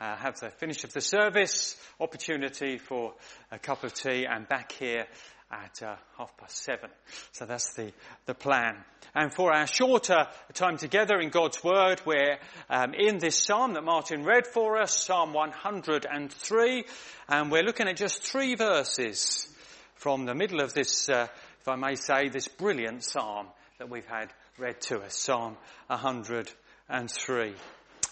uh, 0.00 0.16
have 0.16 0.40
the 0.40 0.50
finish 0.50 0.82
of 0.82 0.92
the 0.92 1.00
service, 1.00 1.76
opportunity 2.00 2.78
for 2.78 3.14
a 3.52 3.60
cup 3.60 3.84
of 3.84 3.94
tea 3.94 4.26
and 4.28 4.48
back 4.48 4.72
here 4.72 5.06
at 5.52 5.80
uh, 5.84 5.94
half 6.18 6.36
past 6.36 6.56
seven. 6.56 6.90
So 7.30 7.46
that's 7.46 7.72
the, 7.74 7.92
the 8.26 8.34
plan. 8.34 8.78
And 9.14 9.32
for 9.32 9.54
our 9.54 9.68
shorter 9.68 10.26
time 10.52 10.78
together 10.78 11.20
in 11.20 11.28
God's 11.28 11.62
Word, 11.62 12.02
we're 12.04 12.38
um, 12.68 12.92
in 12.94 13.18
this 13.18 13.36
psalm 13.36 13.74
that 13.74 13.84
Martin 13.84 14.24
read 14.24 14.48
for 14.48 14.80
us, 14.80 14.96
Psalm 15.04 15.32
103, 15.32 16.84
and 17.28 17.52
we're 17.52 17.62
looking 17.62 17.86
at 17.86 17.96
just 17.96 18.24
three 18.24 18.56
verses 18.56 19.48
from 20.02 20.24
the 20.24 20.34
middle 20.34 20.60
of 20.60 20.74
this, 20.74 21.08
uh, 21.08 21.28
if 21.60 21.68
I 21.68 21.76
may 21.76 21.94
say, 21.94 22.28
this 22.28 22.48
brilliant 22.48 23.04
psalm 23.04 23.46
that 23.78 23.88
we've 23.88 24.04
had 24.04 24.32
read 24.58 24.80
to 24.80 24.98
us, 24.98 25.16
Psalm 25.16 25.56
103. 25.86 27.54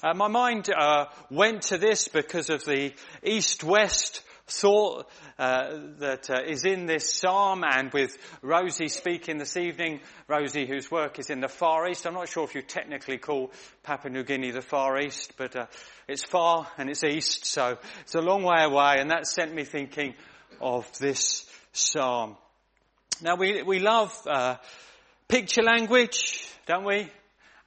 Uh, 0.00 0.14
my 0.14 0.28
mind 0.28 0.70
uh, 0.70 1.06
went 1.32 1.62
to 1.62 1.78
this 1.78 2.06
because 2.06 2.48
of 2.48 2.64
the 2.64 2.92
east-west 3.24 4.22
thought 4.46 5.10
uh, 5.36 5.78
that 5.98 6.30
uh, 6.30 6.42
is 6.46 6.64
in 6.64 6.86
this 6.86 7.12
psalm 7.12 7.64
and 7.68 7.92
with 7.92 8.16
Rosie 8.40 8.86
speaking 8.86 9.38
this 9.38 9.56
evening, 9.56 9.98
Rosie 10.28 10.68
whose 10.68 10.92
work 10.92 11.18
is 11.18 11.28
in 11.28 11.40
the 11.40 11.48
Far 11.48 11.88
East. 11.88 12.06
I'm 12.06 12.14
not 12.14 12.28
sure 12.28 12.44
if 12.44 12.54
you 12.54 12.62
technically 12.62 13.18
call 13.18 13.50
Papua 13.82 14.12
New 14.12 14.22
Guinea 14.22 14.52
the 14.52 14.62
Far 14.62 15.00
East, 15.00 15.32
but 15.36 15.56
uh, 15.56 15.66
it's 16.06 16.22
far 16.22 16.68
and 16.78 16.88
it's 16.88 17.02
east, 17.02 17.46
so 17.46 17.78
it's 18.02 18.14
a 18.14 18.20
long 18.20 18.44
way 18.44 18.62
away 18.62 18.98
and 19.00 19.10
that 19.10 19.26
sent 19.26 19.52
me 19.52 19.64
thinking 19.64 20.14
of 20.60 20.86
this 20.98 21.49
psalm. 21.72 22.36
Now 23.22 23.36
we, 23.36 23.62
we 23.62 23.80
love 23.80 24.16
uh, 24.26 24.56
picture 25.28 25.62
language, 25.62 26.48
don't 26.66 26.84
we? 26.84 27.08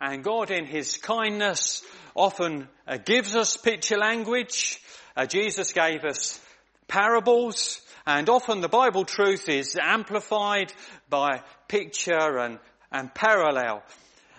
And 0.02 0.24
God 0.24 0.52
in 0.52 0.66
His 0.66 0.98
kindness 0.98 1.84
often 2.16 2.68
uh, 2.88 2.98
gives 2.98 3.36
us 3.36 3.58
picture 3.58 3.98
language. 3.98 4.82
Uh, 5.16 5.26
Jesus 5.26 5.74
gave 5.74 6.04
us 6.04 6.39
parables 6.88 7.82
and 8.06 8.28
often 8.28 8.60
the 8.60 8.68
Bible 8.68 9.06
truth 9.06 9.48
is 9.48 9.78
amplified 9.82 10.74
by 11.10 11.42
picture 11.70 12.38
and, 12.38 12.60
and 12.92 13.13
parallel. 13.13 13.82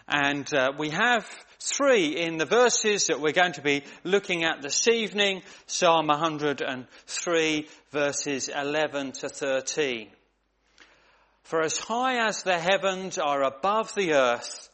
And 0.07 0.53
uh, 0.55 0.73
we 0.77 0.91
have 0.91 1.27
three 1.65 2.17
in 2.17 2.37
the 2.37 2.45
verses 2.45 3.07
that 3.07 3.21
we're 3.21 3.33
going 3.33 3.53
to 3.53 3.63
be 3.63 3.85
looking 4.05 4.45
at 4.45 4.61
this 4.61 4.87
evening, 4.87 5.43
Psalm 5.67 6.09
103 6.09 7.69
verses 7.91 8.49
11 8.49 9.13
to 9.13 9.29
13. 9.29 10.09
For 11.43 11.63
as 11.63 11.79
high 11.79 12.27
as 12.27 12.43
the 12.43 12.59
heavens 12.59 13.19
are 13.19 13.43
above 13.43 13.95
the 13.95 14.15
earth, 14.15 14.69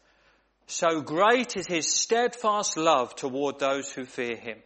so 0.67 1.01
great 1.01 1.57
is 1.57 1.67
his 1.67 1.93
steadfast 1.93 2.77
love 2.77 3.15
toward 3.15 3.59
those 3.59 3.93
who 3.93 4.05
fear 4.05 4.37
him. 4.37 4.59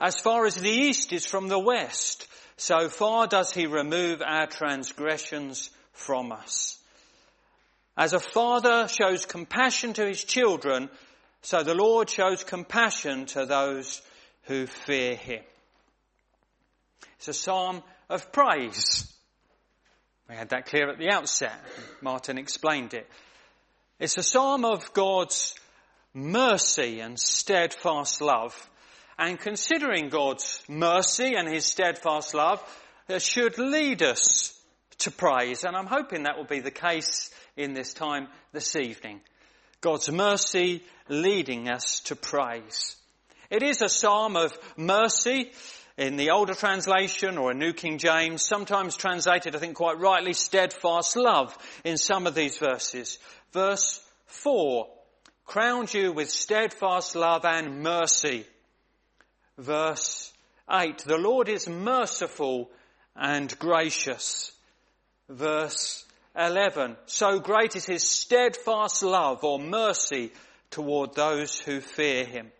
As 0.00 0.18
far 0.18 0.46
as 0.46 0.56
the 0.56 0.70
east 0.70 1.12
is 1.12 1.26
from 1.26 1.48
the 1.48 1.58
west, 1.58 2.26
so 2.56 2.88
far 2.88 3.26
does 3.26 3.52
he 3.52 3.66
remove 3.66 4.22
our 4.22 4.46
transgressions 4.46 5.70
from 5.92 6.32
us. 6.32 6.78
As 7.96 8.12
a 8.12 8.20
father 8.20 8.88
shows 8.88 9.24
compassion 9.24 9.92
to 9.94 10.06
his 10.06 10.24
children, 10.24 10.90
so 11.42 11.62
the 11.62 11.74
Lord 11.74 12.10
shows 12.10 12.42
compassion 12.42 13.26
to 13.26 13.46
those 13.46 14.02
who 14.44 14.66
fear 14.66 15.14
him. 15.14 15.42
It's 17.16 17.28
a 17.28 17.32
psalm 17.32 17.82
of 18.08 18.32
praise. 18.32 19.10
We 20.28 20.34
had 20.34 20.48
that 20.50 20.66
clear 20.66 20.90
at 20.90 20.98
the 20.98 21.10
outset. 21.10 21.54
Martin 22.00 22.38
explained 22.38 22.94
it. 22.94 23.08
It's 24.00 24.18
a 24.18 24.22
psalm 24.22 24.64
of 24.64 24.92
God's 24.92 25.54
mercy 26.12 27.00
and 27.00 27.18
steadfast 27.18 28.20
love. 28.20 28.70
And 29.18 29.38
considering 29.38 30.08
God's 30.08 30.62
mercy 30.68 31.34
and 31.36 31.48
his 31.48 31.64
steadfast 31.64 32.34
love 32.34 32.60
should 33.18 33.58
lead 33.58 34.02
us 34.02 34.58
to 34.98 35.10
praise. 35.10 35.64
And 35.64 35.76
I'm 35.76 35.86
hoping 35.86 36.24
that 36.24 36.36
will 36.36 36.44
be 36.44 36.60
the 36.60 36.70
case 36.70 37.30
in 37.56 37.74
this 37.74 37.92
time 37.94 38.28
this 38.52 38.76
evening. 38.76 39.20
God's 39.80 40.10
mercy 40.10 40.82
leading 41.08 41.68
us 41.68 42.00
to 42.00 42.16
praise. 42.16 42.96
It 43.50 43.62
is 43.62 43.82
a 43.82 43.88
psalm 43.88 44.36
of 44.36 44.56
mercy 44.76 45.52
in 45.96 46.16
the 46.16 46.30
older 46.30 46.54
translation 46.54 47.38
or 47.38 47.50
a 47.50 47.54
New 47.54 47.72
King 47.72 47.98
James, 47.98 48.44
sometimes 48.44 48.96
translated, 48.96 49.54
I 49.54 49.58
think 49.58 49.76
quite 49.76 49.98
rightly, 49.98 50.32
steadfast 50.32 51.16
love 51.16 51.56
in 51.84 51.96
some 51.96 52.26
of 52.26 52.34
these 52.34 52.56
verses. 52.56 53.18
Verse 53.52 54.00
4, 54.26 54.88
crowned 55.44 55.94
you 55.94 56.12
with 56.12 56.30
steadfast 56.30 57.14
love 57.14 57.44
and 57.44 57.82
mercy. 57.82 58.44
Verse 59.58 60.32
8, 60.68 60.98
the 60.98 61.18
Lord 61.18 61.48
is 61.48 61.68
merciful 61.68 62.70
and 63.14 63.56
gracious. 63.58 64.50
Verse 65.28 66.04
11, 66.36 66.96
so 67.06 67.38
great 67.38 67.76
is 67.76 67.86
his 67.86 68.02
steadfast 68.08 69.02
love 69.02 69.44
or 69.44 69.58
mercy 69.58 70.32
toward 70.70 71.14
those 71.14 71.60
who 71.60 71.80
fear 71.80 72.24
him. 72.24 72.50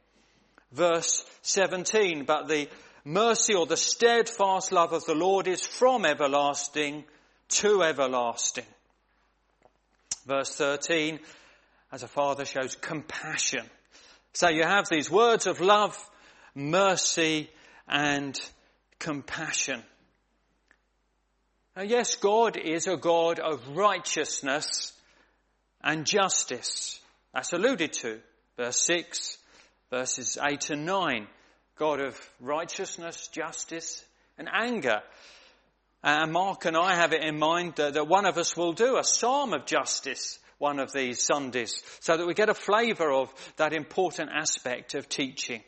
Verse 0.71 1.25
17, 1.43 2.25
but 2.25 2.49
the 2.49 2.69
mercy 3.05 3.55
or 3.55 3.67
the 3.67 3.77
steadfast 3.77 4.73
love 4.73 4.93
of 4.93 5.05
the 5.05 5.15
Lord 5.15 5.49
is 5.49 5.67
from 5.67 6.05
everlasting 6.05 7.05
to 7.49 7.83
everlasting. 7.83 8.65
Verse 10.27 10.55
13, 10.55 11.19
as 11.93 12.03
a 12.03 12.09
father 12.09 12.45
shows 12.45 12.77
compassion. 12.77 13.65
So 14.33 14.49
you 14.49 14.63
have 14.63 14.89
these 14.89 15.11
words 15.11 15.47
of 15.47 15.61
love, 15.61 15.97
mercy, 16.55 17.51
and 17.89 18.39
compassion. 18.99 19.83
Now 21.77 21.83
yes, 21.83 22.17
God 22.17 22.57
is 22.57 22.87
a 22.87 22.97
God 22.97 23.41
of 23.41 23.77
righteousness 23.77 24.93
and 25.83 26.07
justice. 26.07 27.01
That's 27.33 27.53
alluded 27.53 27.93
to. 27.95 28.21
Verse 28.57 28.81
6, 28.87 29.39
verses 29.91 30.39
8 30.41 30.71
and 30.71 30.87
9. 30.87 31.27
God 31.77 32.01
of 32.01 32.31
righteousness, 32.41 33.29
justice, 33.29 34.05
and 34.39 34.49
anger. 34.53 35.03
Uh, 36.05 36.21
and 36.23 36.33
Mark 36.33 36.65
and 36.67 36.77
I 36.77 36.95
have 36.95 37.13
it 37.13 37.25
in 37.25 37.39
mind 37.39 37.75
that, 37.77 37.95
that 37.95 38.07
one 38.07 38.27
of 38.27 38.39
us 38.39 38.57
will 38.57 38.73
do 38.73 38.97
a 38.97 39.05
psalm 39.05 39.53
of 39.53 39.67
justice 39.67 40.39
one 40.59 40.79
of 40.79 40.93
these 40.93 41.25
Sundays 41.25 41.83
so 42.01 42.17
that 42.17 42.27
we 42.27 42.35
get 42.35 42.49
a 42.49 42.55
flavour 42.55 43.11
of 43.11 43.35
that 43.57 43.73
important 43.73 44.31
aspect 44.33 44.95
of 44.95 45.09
teaching. 45.09 45.63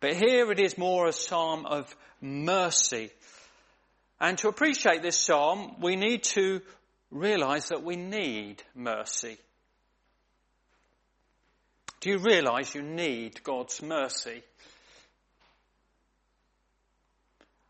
But 0.00 0.16
here 0.16 0.50
it 0.50 0.58
is 0.58 0.76
more 0.76 1.06
a 1.06 1.12
psalm 1.12 1.64
of 1.64 1.94
mercy. 2.20 3.10
And 4.20 4.38
to 4.38 4.48
appreciate 4.48 5.02
this 5.02 5.18
psalm, 5.18 5.76
we 5.80 5.96
need 5.96 6.24
to 6.24 6.62
realise 7.10 7.68
that 7.68 7.82
we 7.82 7.96
need 7.96 8.62
mercy. 8.74 9.36
Do 12.00 12.10
you 12.10 12.18
realise 12.18 12.74
you 12.74 12.82
need 12.82 13.42
God's 13.42 13.82
mercy? 13.82 14.42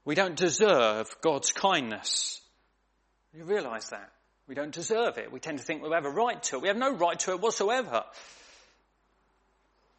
We 0.04 0.14
don't 0.14 0.36
deserve 0.36 1.08
God's 1.20 1.52
kindness. 1.52 2.40
You 3.34 3.44
realise 3.44 3.88
that? 3.88 4.12
We 4.46 4.54
don't 4.54 4.72
deserve 4.72 5.18
it. 5.18 5.32
We 5.32 5.40
tend 5.40 5.58
to 5.58 5.64
think 5.64 5.82
we 5.82 5.90
have 5.90 6.04
a 6.04 6.10
right 6.10 6.40
to 6.44 6.56
it. 6.56 6.62
We 6.62 6.68
have 6.68 6.76
no 6.76 6.94
right 6.94 7.18
to 7.20 7.32
it 7.32 7.40
whatsoever. 7.40 8.04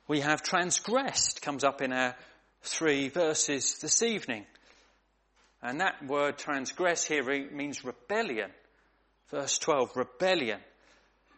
We 0.08 0.22
have 0.22 0.42
transgressed, 0.42 1.42
comes 1.42 1.66
up 1.66 1.82
in 1.82 1.92
our 1.92 2.16
three 2.62 3.10
verses 3.10 3.80
this 3.80 4.02
evening. 4.02 4.46
And 5.62 5.82
that 5.82 6.06
word 6.06 6.38
transgress 6.38 7.06
here 7.06 7.24
means 7.52 7.84
rebellion. 7.84 8.52
Verse 9.30 9.58
12, 9.58 9.96
rebellion. 9.96 10.60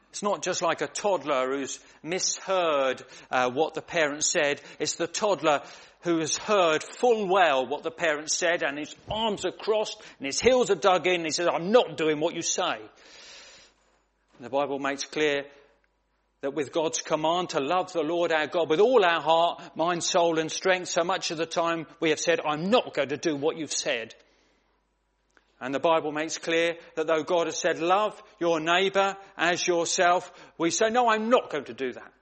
It's 0.10 0.24
not 0.24 0.42
just 0.42 0.62
like 0.62 0.82
a 0.82 0.88
toddler 0.88 1.56
who's 1.56 1.80
misheard 2.02 3.04
uh, 3.30 3.50
what 3.52 3.76
the 3.76 3.82
parents 3.82 4.30
said. 4.30 4.60
It's 4.80 4.96
the 4.96 5.08
toddler 5.08 5.62
who 6.02 6.20
has 6.20 6.38
heard 6.38 6.84
full 6.84 7.28
well 7.28 7.68
what 7.68 7.84
the 7.84 7.92
parents 7.92 8.34
said 8.34 8.64
and 8.64 8.78
his 8.78 8.96
arms 9.10 9.46
are 9.46 9.52
crossed 9.52 10.02
and 10.18 10.26
his 10.26 10.40
heels 10.40 10.72
are 10.72 10.76
dug 10.76 11.06
in 11.08 11.16
and 11.16 11.26
he 11.26 11.32
says, 11.32 11.48
I'm 11.52 11.72
not 11.72 11.98
doing 11.98 12.20
what 12.20 12.36
you 12.36 12.42
say. 12.42 12.78
And 14.38 14.46
the 14.46 14.50
Bible 14.50 14.80
makes 14.80 15.06
clear 15.06 15.44
that 16.42 16.54
with 16.54 16.72
God's 16.72 17.02
command 17.02 17.50
to 17.50 17.60
love 17.60 17.92
the 17.92 18.02
Lord 18.02 18.32
our 18.32 18.48
God 18.48 18.70
with 18.70 18.80
all 18.80 19.04
our 19.04 19.22
heart, 19.22 19.76
mind, 19.76 20.04
soul 20.04 20.40
and 20.40 20.52
strength, 20.52 20.88
so 20.88 21.04
much 21.04 21.32
of 21.32 21.38
the 21.38 21.46
time 21.46 21.86
we 22.00 22.10
have 22.12 22.20
said, 22.20 22.40
I'm 22.46 22.70
not 22.70 22.94
going 22.94 23.10
to 23.10 23.18
do 23.18 23.36
what 23.36 23.58
you've 23.58 23.74
said. 23.74 24.16
And 25.62 25.76
the 25.76 25.80
Bible 25.80 26.14
makes 26.14 26.38
clear 26.38 26.76
that 26.96 27.08
though 27.08 27.24
God 27.24 27.48
has 27.48 27.60
said, 27.60 27.80
love 27.80 28.22
your 28.40 28.62
neighbour 28.62 29.18
as 29.38 29.68
yourself, 29.68 30.32
we 30.58 30.72
say, 30.72 30.90
no, 30.90 31.10
I'm 31.10 31.30
not 31.30 31.50
going 31.50 31.66
to 31.66 31.74
do 31.74 31.92
that. 31.92 32.14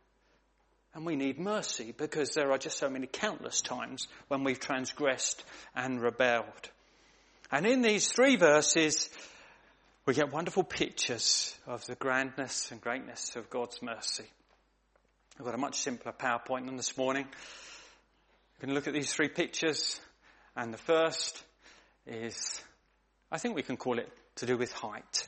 And 0.96 1.06
we 1.06 1.16
need 1.16 1.38
mercy 1.38 1.94
because 1.96 2.32
there 2.32 2.52
are 2.52 2.58
just 2.58 2.80
so 2.80 2.90
many 2.90 3.06
countless 3.06 3.62
times 3.62 4.08
when 4.30 4.44
we've 4.44 4.60
transgressed 4.60 5.44
and 5.76 6.02
rebelled. 6.02 6.72
And 7.52 7.68
in 7.68 7.84
these 7.84 8.12
three 8.12 8.36
verses, 8.36 9.10
we 10.08 10.14
get 10.14 10.32
wonderful 10.32 10.64
pictures 10.64 11.54
of 11.68 11.86
the 11.86 11.96
grandness 11.96 12.72
and 12.72 12.80
greatness 12.80 13.36
of 13.36 13.50
God's 13.50 13.82
mercy. 13.82 14.24
I've 15.38 15.46
got 15.46 15.54
a 15.54 15.58
much 15.58 15.76
simpler 15.76 16.14
PowerPoint 16.14 16.66
than 16.66 16.78
this 16.78 16.98
morning. 16.98 17.26
You 17.26 18.60
can 18.62 18.74
look 18.74 18.88
at 18.88 18.94
these 18.94 19.12
three 19.12 19.28
pictures, 19.28 20.00
and 20.56 20.74
the 20.74 20.78
first 20.78 21.44
is, 22.06 22.62
I 23.34 23.38
think 23.38 23.54
we 23.54 23.64
can 23.64 23.76
call 23.76 24.00
it 24.00 24.10
to 24.38 24.46
do 24.46 24.56
with 24.56 24.72
height. 24.72 25.28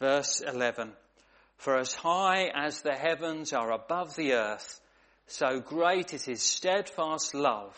Verse 0.00 0.40
11. 0.40 0.92
For 1.58 1.76
as 1.76 1.92
high 1.92 2.50
as 2.54 2.80
the 2.80 2.94
heavens 2.94 3.52
are 3.52 3.70
above 3.70 4.16
the 4.16 4.32
earth, 4.32 4.80
so 5.26 5.60
great 5.60 6.14
is 6.14 6.24
his 6.24 6.40
steadfast 6.40 7.34
love 7.34 7.76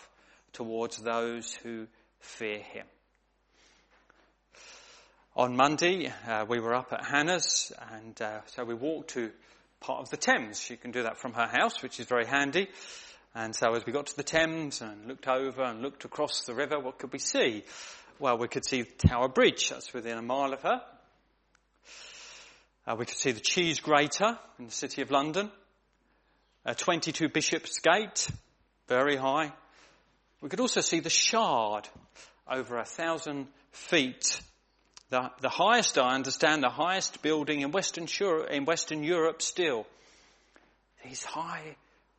towards 0.53 0.99
those 0.99 1.53
who 1.53 1.89
fear 2.21 2.61
him. 2.61 2.87
On 5.35 5.57
Monday, 5.57 6.13
uh, 6.29 6.45
we 6.47 6.61
were 6.61 6.75
up 6.75 6.93
at 6.93 7.07
Hannah's, 7.07 7.73
and 7.91 8.21
uh, 8.21 8.41
so 8.49 8.65
we 8.65 8.75
walked 8.75 9.15
to 9.15 9.31
part 9.81 10.03
of 10.03 10.11
the 10.11 10.19
Thames. 10.19 10.61
She 10.61 10.77
can 10.77 10.91
do 10.91 11.05
that 11.05 11.17
from 11.17 11.33
her 11.33 11.47
house, 11.47 11.83
which 11.83 11.99
is 11.99 12.05
very 12.05 12.27
handy. 12.27 12.69
And 13.35 13.57
so 13.57 13.73
as 13.73 13.87
we 13.87 13.95
got 13.95 14.09
to 14.09 14.17
the 14.17 14.25
Thames 14.25 14.83
and 14.83 15.07
looked 15.07 15.27
over 15.27 15.63
and 15.63 15.81
looked 15.81 16.05
across 16.05 16.43
the 16.43 16.53
river, 16.53 16.79
what 16.79 16.99
could 16.99 17.15
we 17.15 17.19
see? 17.19 17.65
Well, 18.19 18.37
we 18.37 18.47
could 18.47 18.67
see 18.67 18.85
Tower 18.85 19.29
Bridge. 19.29 19.71
That's 19.71 19.95
within 19.95 20.19
a 20.19 20.23
mile 20.23 20.53
of 20.53 20.61
her. 20.61 20.83
Uh, 22.87 22.97
we 22.99 23.07
could 23.07 23.17
see 23.17 23.33
the 23.33 23.41
cheese 23.41 23.81
grater 23.81 24.39
in 24.59 24.67
the 24.67 24.71
city 24.71 25.01
of 25.01 25.11
London. 25.11 25.51
Uh, 26.67 26.75
22 26.75 27.31
Bishopsgate, 27.31 28.29
very 28.87 29.17
high. 29.17 29.51
We 30.43 30.51
could 30.51 30.61
also 30.61 30.83
see 30.83 31.01
the 31.01 31.09
Shard, 31.09 31.89
over 32.47 32.77
a 32.77 32.85
thousand 32.85 33.47
feet. 33.71 34.43
The, 35.13 35.31
the 35.43 35.51
highest, 35.51 35.99
I 35.99 36.15
understand, 36.15 36.63
the 36.63 36.71
highest 36.71 37.21
building 37.21 37.61
in 37.61 37.71
Western, 37.71 38.07
in 38.51 38.65
Western 38.65 39.05
Europe 39.05 39.43
still. 39.43 39.87
These 41.05 41.23
high 41.23 41.77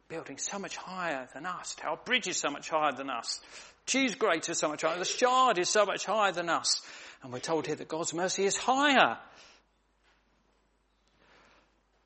buildings, 0.09 0.47
so 0.47 0.59
much 0.59 0.77
higher 0.77 1.27
than 1.33 1.47
us. 1.47 1.73
Tower 1.73 1.97
Bridge 2.05 2.27
is 2.27 2.37
so 2.37 2.51
much 2.51 2.69
higher 2.69 2.91
than 2.91 3.09
us. 3.09 3.39
Cheese 3.87 4.13
grater 4.13 4.51
is 4.51 4.59
so 4.59 4.67
much 4.67 4.83
higher. 4.83 4.99
The 4.99 5.05
Shard 5.05 5.57
is 5.57 5.69
so 5.69 5.87
much 5.87 6.05
higher 6.05 6.33
than 6.33 6.49
us. 6.49 6.83
And 7.23 7.33
we're 7.33 7.39
told 7.39 7.65
here 7.65 7.75
that 7.75 7.87
God's 7.87 8.13
mercy 8.13 8.45
is 8.45 8.57
higher. 8.57 9.17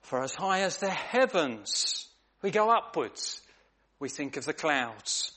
For 0.03 0.23
as 0.23 0.33
high 0.33 0.61
as 0.61 0.77
the 0.77 0.89
heavens, 0.89 2.07
we 2.41 2.49
go 2.49 2.69
upwards. 2.69 3.41
We 3.99 4.07
think 4.07 4.37
of 4.37 4.45
the 4.45 4.53
clouds. 4.53 5.36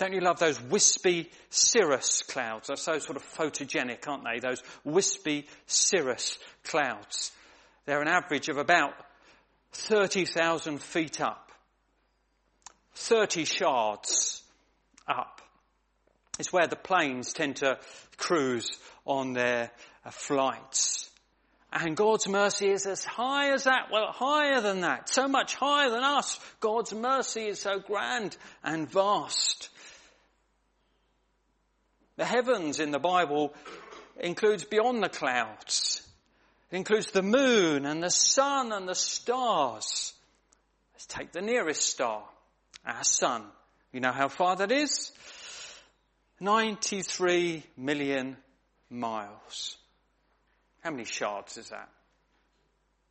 Don't 0.00 0.14
you 0.14 0.22
love 0.22 0.38
those 0.38 0.58
wispy 0.58 1.30
cirrus 1.50 2.22
clouds? 2.22 2.68
They're 2.68 2.76
so 2.76 2.98
sort 2.98 3.16
of 3.16 3.22
photogenic, 3.22 4.08
aren't 4.08 4.24
they? 4.24 4.40
Those 4.40 4.62
wispy 4.82 5.46
cirrus 5.66 6.38
clouds. 6.64 7.32
They're 7.84 8.00
an 8.00 8.08
average 8.08 8.48
of 8.48 8.56
about 8.56 8.94
30,000 9.72 10.80
feet 10.80 11.20
up. 11.20 11.52
30 12.94 13.44
shards 13.44 14.42
up. 15.06 15.42
It's 16.38 16.50
where 16.50 16.66
the 16.66 16.76
planes 16.76 17.34
tend 17.34 17.56
to 17.56 17.78
cruise 18.16 18.70
on 19.04 19.34
their 19.34 19.70
uh, 20.06 20.10
flights. 20.12 21.10
And 21.74 21.94
God's 21.94 22.26
mercy 22.26 22.70
is 22.70 22.86
as 22.86 23.04
high 23.04 23.52
as 23.52 23.64
that, 23.64 23.88
well, 23.92 24.12
higher 24.12 24.62
than 24.62 24.80
that, 24.80 25.10
so 25.10 25.28
much 25.28 25.56
higher 25.56 25.90
than 25.90 26.02
us. 26.02 26.40
God's 26.60 26.94
mercy 26.94 27.48
is 27.48 27.60
so 27.60 27.80
grand 27.80 28.38
and 28.64 28.90
vast. 28.90 29.68
The 32.20 32.26
heavens 32.26 32.80
in 32.80 32.90
the 32.90 32.98
Bible 32.98 33.54
includes 34.18 34.64
beyond 34.64 35.02
the 35.02 35.08
clouds. 35.08 36.06
It 36.70 36.76
includes 36.76 37.10
the 37.12 37.22
moon 37.22 37.86
and 37.86 38.02
the 38.02 38.10
sun 38.10 38.72
and 38.72 38.86
the 38.86 38.94
stars. 38.94 40.12
Let's 40.92 41.06
take 41.06 41.32
the 41.32 41.40
nearest 41.40 41.80
star, 41.80 42.22
our 42.84 43.04
sun. 43.04 43.44
You 43.90 44.00
know 44.00 44.12
how 44.12 44.28
far 44.28 44.56
that 44.56 44.70
is? 44.70 45.12
93 46.40 47.62
million 47.78 48.36
miles. 48.90 49.78
How 50.82 50.90
many 50.90 51.04
shards 51.04 51.56
is 51.56 51.70
that? 51.70 51.88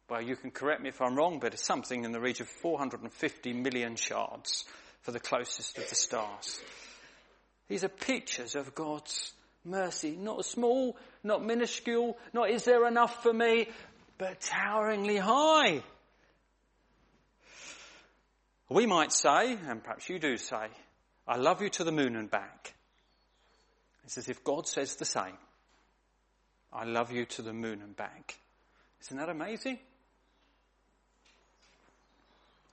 Well, 0.08 0.22
you 0.22 0.36
can 0.36 0.52
correct 0.52 0.84
me 0.84 0.89
if 0.89 1.02
I'm 1.02 1.15
wrong, 1.15 1.39
but 1.39 1.56
it's 1.56 1.65
something 1.65 2.04
in 2.04 2.12
the 2.12 2.22
region 2.22 2.43
of 2.43 2.50
450 2.50 3.54
million 3.54 3.95
shards 3.95 4.65
for 5.02 5.12
the 5.12 5.19
closest 5.19 5.80
of 5.80 5.89
the 5.89 5.95
stars. 5.95 6.62
These 7.69 7.84
are 7.84 7.89
pictures 7.89 8.55
of 8.55 8.75
God's 8.75 9.32
mercy. 9.63 10.17
Not 10.19 10.43
small, 10.43 10.97
not 11.23 11.45
minuscule, 11.45 12.17
not 12.34 12.49
is 12.49 12.65
there 12.65 12.88
enough 12.88 13.23
for 13.23 13.32
me, 13.32 13.67
but 14.17 14.41
toweringly 14.41 15.17
high. 15.17 15.84
We 18.69 18.86
might 18.86 19.13
say, 19.13 19.53
and 19.53 19.84
perhaps 19.84 20.10
you 20.10 20.19
do 20.19 20.38
say, 20.38 20.67
I 21.27 21.38
love 21.38 21.62
you 21.62 21.69
to 21.69 21.84
the 21.84 21.91
moon 21.91 22.15
and 22.15 22.29
back. 22.29 22.73
It's 24.03 24.17
as 24.17 24.29
if 24.29 24.43
God 24.43 24.67
says 24.67 24.95
the 24.95 25.05
same. 25.05 25.38
I 26.73 26.86
love 26.86 27.12
you 27.12 27.25
to 27.25 27.41
the 27.41 27.53
moon 27.53 27.82
and 27.82 27.95
back. 27.95 28.38
Isn't 29.01 29.17
that 29.17 29.29
amazing? 29.29 29.79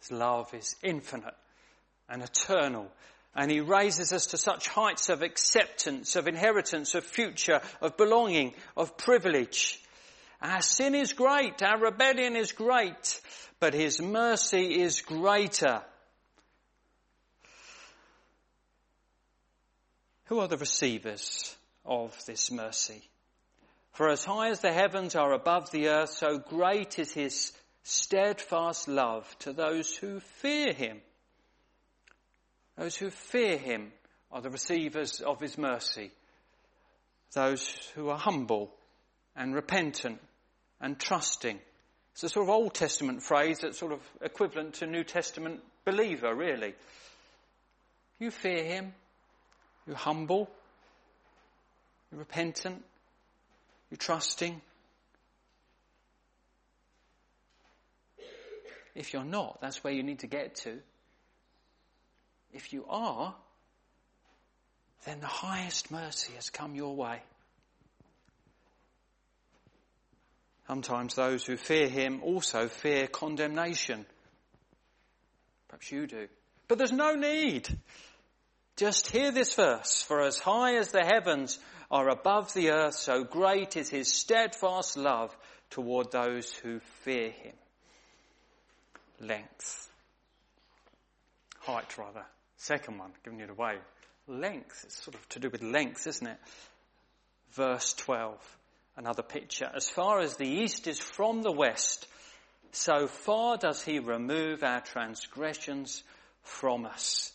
His 0.01 0.13
love 0.13 0.53
is 0.55 0.77
infinite 0.83 1.35
and 2.09 2.23
eternal 2.23 2.91
and 3.37 3.51
he 3.51 3.61
raises 3.61 4.13
us 4.15 4.29
to 4.29 4.39
such 4.39 4.67
heights 4.67 5.11
of 5.11 5.21
acceptance, 5.21 6.17
of 6.17 6.27
inheritance, 6.27 6.95
of 6.95 7.05
future, 7.05 7.61
of 7.83 7.97
belonging, 7.99 8.55
of 8.77 8.97
privilege. 8.97 9.81
Our 10.41 10.63
sin 10.63 10.95
is 10.95 11.13
great, 11.13 11.63
our 11.63 11.79
rebellion 11.79 12.35
is 12.35 12.53
great, 12.53 13.21
but 13.61 13.75
his 13.75 14.01
mercy 14.01 14.81
is 14.81 15.03
greater. 15.03 15.83
Who 20.25 20.41
are 20.41 20.49
the 20.49 20.57
receivers 20.57 21.55
of 21.85 22.17
this 22.27 22.51
mercy? 22.51 23.03
For 23.93 24.09
as 24.09 24.25
high 24.25 24.49
as 24.49 24.61
the 24.61 24.73
heavens 24.73 25.15
are 25.15 25.33
above 25.33 25.71
the 25.71 25.89
earth, 25.89 26.11
so 26.11 26.39
great 26.39 26.99
is 26.99 27.13
his 27.13 27.53
steadfast 27.83 28.89
love 28.89 29.25
to 29.41 29.53
those 29.53 29.95
who 29.95 30.21
fear 30.21 30.73
him. 30.73 31.01
Those 32.77 32.97
who 32.97 33.11
fear 33.11 33.57
him 33.57 33.93
are 34.31 34.43
the 34.43 34.51
receivers 34.51 35.21
of 35.21 35.41
his 35.41 35.57
mercy. 35.57 36.11
Those 37.33 37.69
who 37.95 38.09
are 38.09 38.19
humble 38.19 38.71
and 39.35 39.55
repentant 39.55 40.21
and 40.81 40.99
trusting. 40.99 41.59
It's 42.13 42.23
a 42.25 42.29
sort 42.29 42.45
of 42.45 42.51
Old 42.51 42.75
Testament 42.75 43.23
phrase 43.23 43.59
that's 43.61 43.79
sort 43.79 43.93
of 43.93 44.01
equivalent 44.23 44.75
to 44.75 44.87
New 44.87 45.05
Testament 45.05 45.61
believer, 45.85 46.35
really. 46.35 46.75
You 48.19 48.31
fear 48.31 48.65
him. 48.65 48.95
You're 49.87 49.97
humble. 49.97 50.51
You're 52.11 52.21
repentant. 52.21 52.83
You're 53.91 53.99
trusting. 53.99 54.61
If 58.95 59.13
you're 59.13 59.25
not, 59.25 59.61
that's 59.61 59.85
where 59.85 59.93
you 59.93 60.03
need 60.03 60.21
to 60.21 60.27
get 60.27 60.57
to. 60.57 60.79
If 62.57 62.73
you 62.73 62.87
are, 62.89 63.35
then 65.05 65.21
the 65.21 65.27
highest 65.27 65.91
mercy 65.91 66.33
has 66.37 66.49
come 66.49 66.75
your 66.75 66.97
way. 66.97 67.21
Sometimes 70.67 71.15
those 71.15 71.45
who 71.45 71.59
fear 71.59 71.87
him 71.87 72.23
also 72.23 72.69
fear 72.69 73.09
condemnation. 73.09 74.07
Perhaps 75.69 75.93
you 75.93 76.07
do. 76.07 76.29
But 76.67 76.79
there's 76.79 76.93
no 76.93 77.15
need. 77.15 77.69
Just 78.77 79.09
hear 79.09 79.33
this 79.33 79.53
verse. 79.55 80.01
For 80.01 80.23
as 80.23 80.39
high 80.39 80.77
as 80.77 80.93
the 80.93 81.05
heavens 81.05 81.59
are 81.91 82.09
above 82.09 82.55
the 82.55 82.71
earth, 82.71 82.95
so 82.95 83.23
great 83.23 83.77
is 83.77 83.91
his 83.91 84.11
steadfast 84.11 84.97
love 84.97 85.37
toward 85.69 86.11
those 86.11 86.55
who 86.55 86.81
fear 87.03 87.33
him. 87.33 87.55
Length. 89.21 89.91
Height, 91.61 91.99
rather. 91.99 92.25
Second 92.67 92.99
one, 92.99 93.13
giving 93.25 93.39
it 93.39 93.49
away. 93.49 93.77
Length. 94.27 94.83
It's 94.83 95.01
sort 95.05 95.15
of 95.15 95.29
to 95.29 95.39
do 95.39 95.51
with 95.51 95.63
length, 95.63 96.05
isn't 96.09 96.27
it? 96.27 96.39
Verse 97.53 97.95
12. 97.95 98.59
Another 98.97 99.23
picture. 99.23 99.71
As 99.73 99.89
far 99.89 100.19
as 100.19 100.35
the 100.35 100.49
east 100.49 100.89
is 100.89 100.99
from 100.99 101.43
the 101.43 101.53
west, 101.53 102.09
so 102.73 103.07
far 103.07 103.57
does 103.57 103.85
he 103.85 104.01
remove 104.01 104.65
our 104.65 104.81
transgressions 104.81 106.03
from 106.43 106.87
us. 106.87 107.33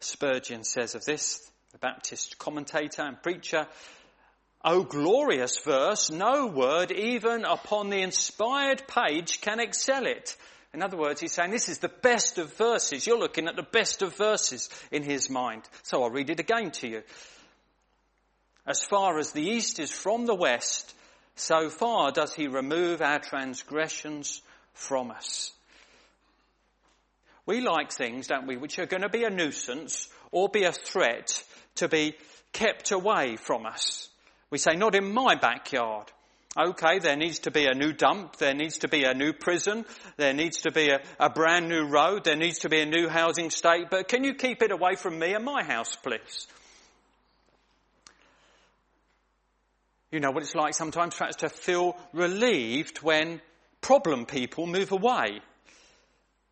Spurgeon 0.00 0.62
says 0.62 0.94
of 0.94 1.06
this, 1.06 1.50
the 1.72 1.78
Baptist 1.78 2.38
commentator 2.38 3.00
and 3.00 3.22
preacher, 3.22 3.66
O 4.62 4.82
glorious 4.82 5.58
verse, 5.60 6.10
no 6.10 6.46
word 6.46 6.92
even 6.92 7.46
upon 7.46 7.88
the 7.88 8.02
inspired 8.02 8.86
page 8.86 9.40
can 9.40 9.60
excel 9.60 10.04
it. 10.04 10.36
In 10.74 10.82
other 10.82 10.96
words, 10.96 11.20
he's 11.20 11.32
saying 11.32 11.52
this 11.52 11.68
is 11.68 11.78
the 11.78 11.88
best 11.88 12.36
of 12.38 12.56
verses. 12.56 13.06
You're 13.06 13.18
looking 13.18 13.46
at 13.46 13.54
the 13.54 13.62
best 13.62 14.02
of 14.02 14.16
verses 14.16 14.68
in 14.90 15.04
his 15.04 15.30
mind. 15.30 15.62
So 15.84 16.02
I'll 16.02 16.10
read 16.10 16.30
it 16.30 16.40
again 16.40 16.72
to 16.72 16.88
you. 16.88 17.02
As 18.66 18.82
far 18.82 19.18
as 19.18 19.30
the 19.30 19.42
east 19.42 19.78
is 19.78 19.92
from 19.92 20.26
the 20.26 20.34
west, 20.34 20.92
so 21.36 21.68
far 21.68 22.10
does 22.10 22.34
he 22.34 22.48
remove 22.48 23.02
our 23.02 23.20
transgressions 23.20 24.42
from 24.72 25.12
us. 25.12 25.52
We 27.46 27.60
like 27.60 27.92
things, 27.92 28.26
don't 28.26 28.46
we, 28.46 28.56
which 28.56 28.78
are 28.80 28.86
going 28.86 29.02
to 29.02 29.08
be 29.08 29.24
a 29.24 29.30
nuisance 29.30 30.08
or 30.32 30.48
be 30.48 30.64
a 30.64 30.72
threat 30.72 31.44
to 31.76 31.88
be 31.88 32.14
kept 32.52 32.90
away 32.90 33.36
from 33.36 33.64
us. 33.64 34.08
We 34.50 34.58
say, 34.58 34.74
not 34.74 34.94
in 34.96 35.12
my 35.12 35.36
backyard. 35.36 36.10
Okay, 36.56 37.00
there 37.00 37.16
needs 37.16 37.40
to 37.40 37.50
be 37.50 37.66
a 37.66 37.74
new 37.74 37.92
dump, 37.92 38.36
there 38.36 38.54
needs 38.54 38.78
to 38.78 38.88
be 38.88 39.02
a 39.02 39.12
new 39.12 39.32
prison, 39.32 39.84
there 40.16 40.32
needs 40.32 40.60
to 40.62 40.70
be 40.70 40.90
a, 40.90 41.00
a, 41.18 41.28
brand 41.28 41.68
new 41.68 41.84
road, 41.84 42.22
there 42.22 42.36
needs 42.36 42.60
to 42.60 42.68
be 42.68 42.80
a 42.80 42.86
new 42.86 43.08
housing 43.08 43.50
state, 43.50 43.86
but 43.90 44.06
can 44.06 44.22
you 44.22 44.34
keep 44.34 44.62
it 44.62 44.70
away 44.70 44.94
from 44.94 45.18
me 45.18 45.34
and 45.34 45.44
my 45.44 45.64
house, 45.64 45.96
please? 45.96 46.46
You 50.12 50.20
know 50.20 50.30
what 50.30 50.44
it's 50.44 50.54
like 50.54 50.74
sometimes 50.74 51.16
perhaps 51.16 51.36
to 51.36 51.48
feel 51.48 51.96
relieved 52.12 52.98
when 52.98 53.40
problem 53.80 54.24
people 54.24 54.68
move 54.68 54.92
away. 54.92 55.40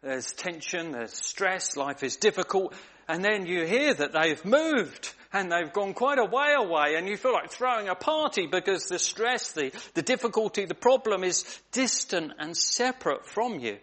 There's 0.03 0.33
tension, 0.33 0.91
there's 0.91 1.13
stress, 1.13 1.77
life 1.77 2.03
is 2.03 2.17
difficult, 2.17 2.75
and 3.09 3.25
then 3.25 3.47
you 3.47 3.65
hear 3.65 3.95
that 3.95 4.13
they've 4.13 4.45
moved 4.45 5.13
and 5.33 5.51
they've 5.51 5.73
gone 5.73 5.95
quite 5.95 6.19
a 6.19 6.25
way 6.25 6.55
away 6.57 6.97
and 6.97 7.09
you 7.09 7.17
feel 7.17 7.33
like 7.33 7.51
throwing 7.51 7.89
a 7.89 7.95
party 7.95 8.47
because 8.47 8.85
the 8.85 8.99
stress, 8.99 9.53
the, 9.53 9.73
the 9.95 10.03
difficulty, 10.03 10.65
the 10.65 10.75
problem 10.75 11.25
is 11.25 11.45
distant 11.73 12.33
and 12.39 12.57
separate 12.57 13.25
from 13.25 13.59
you. 13.59 13.79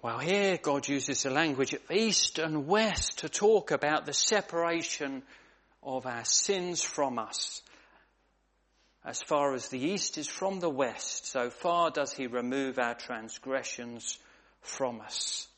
Well, 0.00 0.18
here 0.18 0.58
God 0.58 0.86
uses 0.86 1.22
the 1.24 1.30
language 1.30 1.72
of 1.72 1.90
east 1.90 2.38
and 2.38 2.66
west 2.66 3.18
to 3.18 3.28
talk 3.28 3.72
about 3.72 4.06
the 4.06 4.12
separation 4.12 5.22
of 5.82 6.06
our 6.06 6.24
sins 6.24 6.82
from 6.82 7.18
us. 7.18 7.62
As 9.04 9.22
far 9.22 9.54
as 9.54 9.68
the 9.68 9.78
east 9.78 10.18
is 10.18 10.28
from 10.28 10.60
the 10.60 10.70
west, 10.70 11.26
so 11.26 11.50
far 11.50 11.90
does 11.90 12.12
he 12.12 12.26
remove 12.26 12.78
our 12.78 12.94
transgressions 12.94 14.18
from 14.60 15.00
us. 15.00 15.48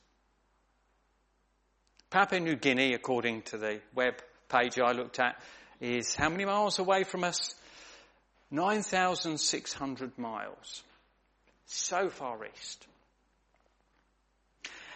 Papua 2.10 2.40
New 2.40 2.56
Guinea, 2.56 2.94
according 2.94 3.42
to 3.42 3.56
the 3.56 3.80
web 3.94 4.14
page 4.48 4.80
I 4.80 4.90
looked 4.90 5.20
at, 5.20 5.40
is 5.80 6.16
how 6.16 6.28
many 6.28 6.44
miles 6.44 6.80
away 6.80 7.04
from 7.04 7.22
us? 7.22 7.54
9,600 8.50 10.18
miles. 10.18 10.82
So 11.66 12.10
far 12.10 12.44
east. 12.44 12.84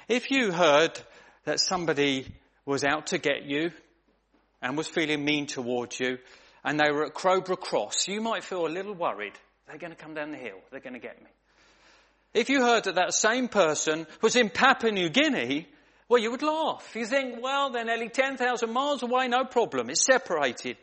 If 0.09 0.33
you 0.33 0.51
heard 0.51 1.01
that 1.45 1.61
somebody 1.61 2.27
was 2.67 2.83
out 2.83 3.07
to 3.09 3.19
get 3.19 3.45
you 3.45 3.71
and 4.61 4.77
was 4.77 4.89
feeling 4.89 5.25
mean 5.25 5.47
towards 5.47 6.01
you 6.01 6.19
and 6.65 6.81
they 6.81 6.91
were 6.91 7.07
at 7.07 7.15
Crowborough 7.15 7.61
Cross, 7.61 8.09
you 8.09 8.21
might 8.21 8.43
feel 8.43 8.67
a 8.67 8.69
little 8.69 8.95
worried. 8.95 9.35
They're 9.69 9.79
going 9.79 9.93
to 9.93 9.97
come 9.97 10.15
down 10.15 10.33
the 10.33 10.37
hill. 10.37 10.59
They're 10.73 10.81
going 10.81 10.95
to 10.95 10.99
get 10.99 11.23
me. 11.23 11.31
If 12.35 12.49
you 12.49 12.63
heard 12.63 12.85
that 12.85 12.97
that 12.97 13.15
same 13.15 13.47
person 13.47 14.09
was 14.21 14.35
in 14.35 14.51
Papua 14.51 14.91
New 14.91 15.09
Guinea 15.09 15.69
well, 16.09 16.21
you 16.21 16.31
would 16.31 16.43
laugh. 16.43 16.95
You 16.95 17.07
think, 17.07 17.43
well, 17.43 17.71
they're 17.71 17.85
nearly 17.85 18.09
10,000 18.09 18.71
miles 18.71 19.03
away, 19.03 19.29
no 19.29 19.45
problem. 19.45 19.91
It's 19.91 20.05
separated. 20.05 20.77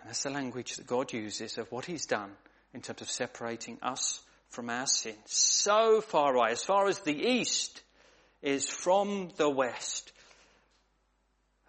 And 0.00 0.08
that's 0.08 0.24
the 0.24 0.30
language 0.30 0.76
that 0.76 0.86
God 0.86 1.12
uses 1.12 1.58
of 1.58 1.70
what 1.70 1.84
He's 1.84 2.06
done 2.06 2.32
in 2.74 2.80
terms 2.80 3.02
of 3.02 3.10
separating 3.10 3.78
us 3.82 4.20
from 4.48 4.70
our 4.70 4.86
sin. 4.86 5.16
So 5.26 6.00
far 6.00 6.34
away, 6.34 6.50
as 6.50 6.64
far 6.64 6.88
as 6.88 6.98
the 7.00 7.16
east 7.16 7.82
is 8.42 8.68
from 8.68 9.30
the 9.36 9.50
west. 9.50 10.12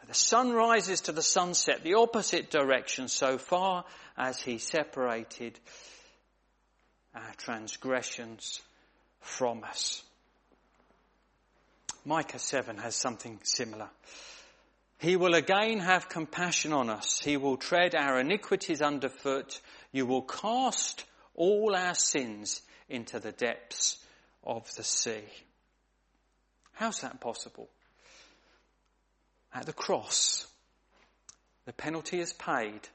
The 0.07 0.13
sun 0.13 0.53
rises 0.53 1.01
to 1.01 1.11
the 1.11 1.21
sunset, 1.21 1.83
the 1.83 1.95
opposite 1.95 2.49
direction, 2.49 3.09
so 3.09 3.37
far 3.37 3.83
as 4.17 4.39
He 4.39 4.57
separated 4.57 5.59
our 7.13 7.33
transgressions 7.35 8.61
from 9.19 9.65
us. 9.65 10.01
Micah 12.07 12.39
7 12.39 12.77
has 12.77 12.95
something 12.95 13.37
similar. 13.43 13.89
He 14.97 15.17
will 15.17 15.33
again 15.33 15.79
have 15.79 16.07
compassion 16.07 16.71
on 16.71 16.89
us. 16.89 17.19
He 17.19 17.35
will 17.35 17.57
tread 17.57 17.95
our 17.95 18.17
iniquities 18.17 18.81
underfoot. 18.81 19.59
You 19.91 20.05
will 20.05 20.21
cast 20.21 21.03
all 21.35 21.75
our 21.75 21.95
sins 21.95 22.61
into 22.87 23.19
the 23.19 23.33
depths 23.33 23.97
of 24.41 24.73
the 24.75 24.85
sea. 24.85 25.25
How's 26.71 27.01
that 27.01 27.19
possible? 27.19 27.67
At 29.53 29.65
the 29.65 29.73
cross, 29.73 30.47
the 31.65 31.73
penalty 31.73 32.21
is 32.21 32.31
paid. 32.31 32.87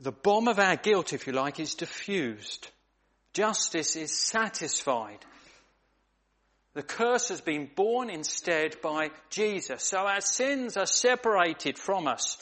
The 0.00 0.12
bomb 0.12 0.46
of 0.46 0.58
our 0.58 0.76
guilt, 0.76 1.14
if 1.14 1.26
you 1.26 1.32
like, 1.32 1.58
is 1.58 1.74
diffused. 1.74 2.68
Justice 3.32 3.96
is 3.96 4.14
satisfied. 4.14 5.24
The 6.76 6.82
curse 6.82 7.30
has 7.30 7.40
been 7.40 7.70
borne 7.74 8.10
instead 8.10 8.82
by 8.82 9.08
Jesus. 9.30 9.82
So 9.82 9.96
our 9.96 10.20
sins 10.20 10.76
are 10.76 10.84
separated 10.84 11.78
from 11.78 12.06
us. 12.06 12.36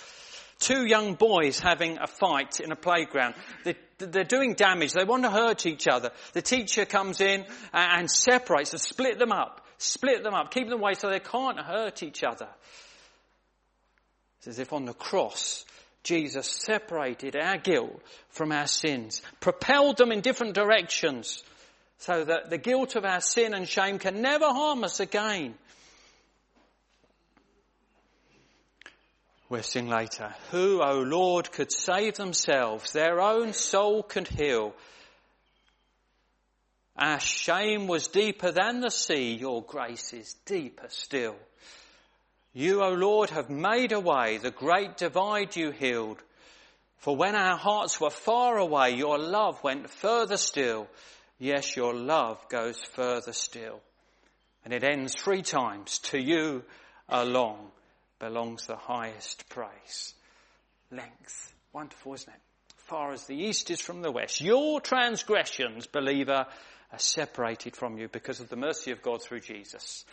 Two 0.59 0.85
young 0.89 1.15
boys 1.15 1.61
having 1.61 1.99
a 1.99 2.09
fight 2.09 2.59
in 2.59 2.73
a 2.73 2.77
playground. 2.77 3.37
They're 3.99 4.25
doing 4.25 4.55
damage. 4.55 4.93
They 4.93 5.05
want 5.05 5.23
to 5.23 5.31
hurt 5.31 5.67
each 5.67 5.87
other. 5.87 6.11
The 6.33 6.43
teacher 6.43 6.85
comes 6.85 7.21
in 7.21 7.45
and 7.73 8.11
separates 8.11 8.73
and 8.73 8.81
split 8.81 9.21
them 9.21 9.31
up. 9.31 9.65
Split 9.79 10.25
them 10.25 10.35
up. 10.35 10.51
Keep 10.51 10.69
them 10.69 10.81
away 10.81 10.95
so 10.95 11.09
they 11.09 11.21
can't 11.21 11.61
hurt 11.61 12.03
each 12.03 12.25
other. 12.25 12.49
It's 14.39 14.49
as 14.49 14.59
if 14.59 14.73
on 14.73 14.85
the 14.85 14.95
cross, 14.95 15.65
Jesus 16.03 16.51
separated 16.51 17.37
our 17.37 17.59
guilt 17.59 18.03
from 18.31 18.51
our 18.51 18.67
sins, 18.67 19.23
propelled 19.39 19.97
them 19.97 20.11
in 20.11 20.23
different 20.23 20.55
directions 20.55 21.45
so 22.05 22.23
that 22.23 22.51
the 22.51 22.59
guilt 22.59 22.97
of 22.97 23.05
our 23.07 23.23
sin 23.23 23.55
and 23.55 23.67
shame 23.67 23.99
can 23.99 24.21
never 24.21 24.45
harm 24.45 24.85
us 24.85 25.01
again. 25.01 25.55
We'll 29.49 29.63
sing 29.63 29.89
later. 29.89 30.35
Who, 30.51 30.83
O 30.83 31.01
Lord, 31.01 31.51
could 31.51 31.73
save 31.73 32.17
themselves? 32.17 32.93
Their 32.93 33.23
own 33.23 33.55
soul 33.55 34.03
could 34.03 34.29
heal. 34.29 34.75
Our 36.97 37.21
shame 37.21 37.87
was 37.87 38.09
deeper 38.09 38.53
than 38.53 38.81
the 38.81 38.91
sea. 38.91 39.35
Your 39.35 39.63
grace 39.63 40.13
is 40.13 40.35
deeper 40.45 40.89
still. 40.89 41.37
You, 42.53 42.83
O 42.83 42.91
Lord, 42.91 43.31
have 43.31 43.49
made 43.49 43.93
a 43.93 44.01
way. 44.01 44.37
The 44.37 44.51
great 44.51 44.99
divide 44.99 45.57
you 45.57 45.71
healed. 45.71 46.23
For 46.99 47.17
when 47.17 47.35
our 47.35 47.57
hearts 47.57 47.99
were 47.99 48.11
far 48.11 48.59
away, 48.59 48.91
your 48.91 49.19
love 49.19 49.63
went 49.63 49.89
further 49.89 50.37
still. 50.37 50.87
Yes, 51.39 51.77
your 51.77 51.95
love 51.95 52.49
goes 52.49 52.83
further 52.93 53.33
still. 53.33 53.81
And 54.65 54.73
it 54.73 54.85
ends 54.85 55.15
three 55.15 55.43
times. 55.43 55.99
To 56.11 56.19
you 56.19 56.65
alone 57.09 57.67
belongs 58.19 58.67
the 58.67 58.77
highest 58.77 59.49
praise. 59.49 60.15
Length. 60.91 61.55
Wonderful, 61.73 62.15
isn't 62.15 62.33
it? 62.33 62.41
Far 62.77 63.13
as 63.13 63.27
the 63.27 63.37
east 63.37 63.71
is 63.71 63.81
from 63.81 64.03
the 64.03 64.13
west. 64.13 64.41
Your 64.41 64.81
transgressions, 64.81 65.87
believer, 65.87 66.47
are 66.93 66.99
separated 66.99 67.75
from 67.75 67.99
you 67.99 68.09
because 68.09 68.41
of 68.41 68.49
the 68.49 68.57
mercy 68.57 68.93
of 68.93 69.03
God 69.03 69.23
through 69.23 69.41
Jesus. 69.41 70.05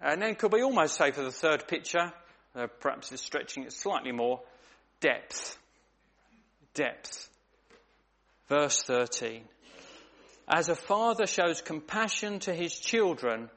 And 0.00 0.20
then 0.20 0.34
could 0.34 0.52
we 0.52 0.62
almost 0.62 0.96
say 0.96 1.10
for 1.10 1.22
the 1.22 1.30
third 1.32 1.68
picture, 1.68 2.12
uh, 2.54 2.66
perhaps 2.80 3.12
it's 3.12 3.22
stretching 3.22 3.64
it 3.64 3.72
slightly 3.72 4.12
more, 4.12 4.40
depth. 5.00 5.58
Depth. 6.74 7.28
Verse 8.48 8.82
13. 8.82 9.44
As 10.48 10.68
a 10.68 10.74
father 10.74 11.26
shows 11.26 11.60
compassion 11.60 12.38
to 12.40 12.54
his 12.54 12.72
children, 12.78 13.50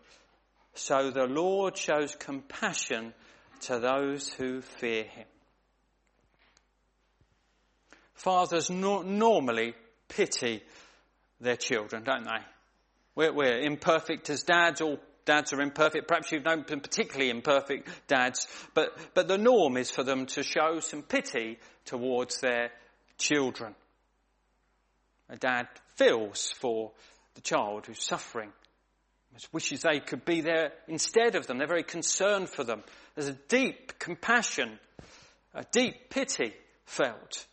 so 0.73 1.12
the 1.12 1.25
Lord 1.25 1.77
shows 1.77 2.15
compassion 2.15 3.13
to 3.62 3.80
those 3.80 4.30
who 4.30 4.62
fear 4.62 5.04
him. 5.04 5.25
Fathers 8.13 8.69
no- 8.69 9.01
normally 9.01 9.73
pity 10.10 10.62
their 11.39 11.56
children, 11.56 12.04
don't 12.04 12.25
they? 12.25 12.41
We're, 13.15 13.34
we're, 13.34 13.60
imperfect 13.60 14.30
as 14.30 14.43
dads, 14.43 14.82
all 14.82 14.99
dads 15.25 15.54
are 15.54 15.62
imperfect. 15.62 16.08
Perhaps 16.08 16.32
you've 16.32 16.45
known 16.45 16.63
particularly 16.63 17.30
imperfect 17.30 17.89
dads, 18.08 18.47
but, 18.73 18.97
but 19.13 19.27
the 19.27 19.38
norm 19.38 19.77
is 19.77 19.89
for 19.89 20.04
them 20.04 20.25
to 20.27 20.43
show 20.43 20.80
some 20.80 21.04
pity 21.04 21.58
towards 21.86 22.39
their 22.41 22.71
children. 23.17 23.75
A 25.31 25.37
dad 25.37 25.67
feels 25.95 26.51
for 26.51 26.91
the 27.35 27.41
child 27.41 27.85
who's 27.85 28.03
suffering. 28.03 28.51
Wishes 29.53 29.81
they 29.81 30.01
could 30.01 30.25
be 30.25 30.41
there 30.41 30.73
instead 30.89 31.35
of 31.35 31.47
them. 31.47 31.57
They're 31.57 31.67
very 31.67 31.83
concerned 31.83 32.49
for 32.49 32.65
them. 32.65 32.83
There's 33.15 33.29
a 33.29 33.37
deep 33.47 33.97
compassion, 33.97 34.77
a 35.55 35.63
deep 35.71 36.09
pity 36.09 36.53
felt. 36.85 37.45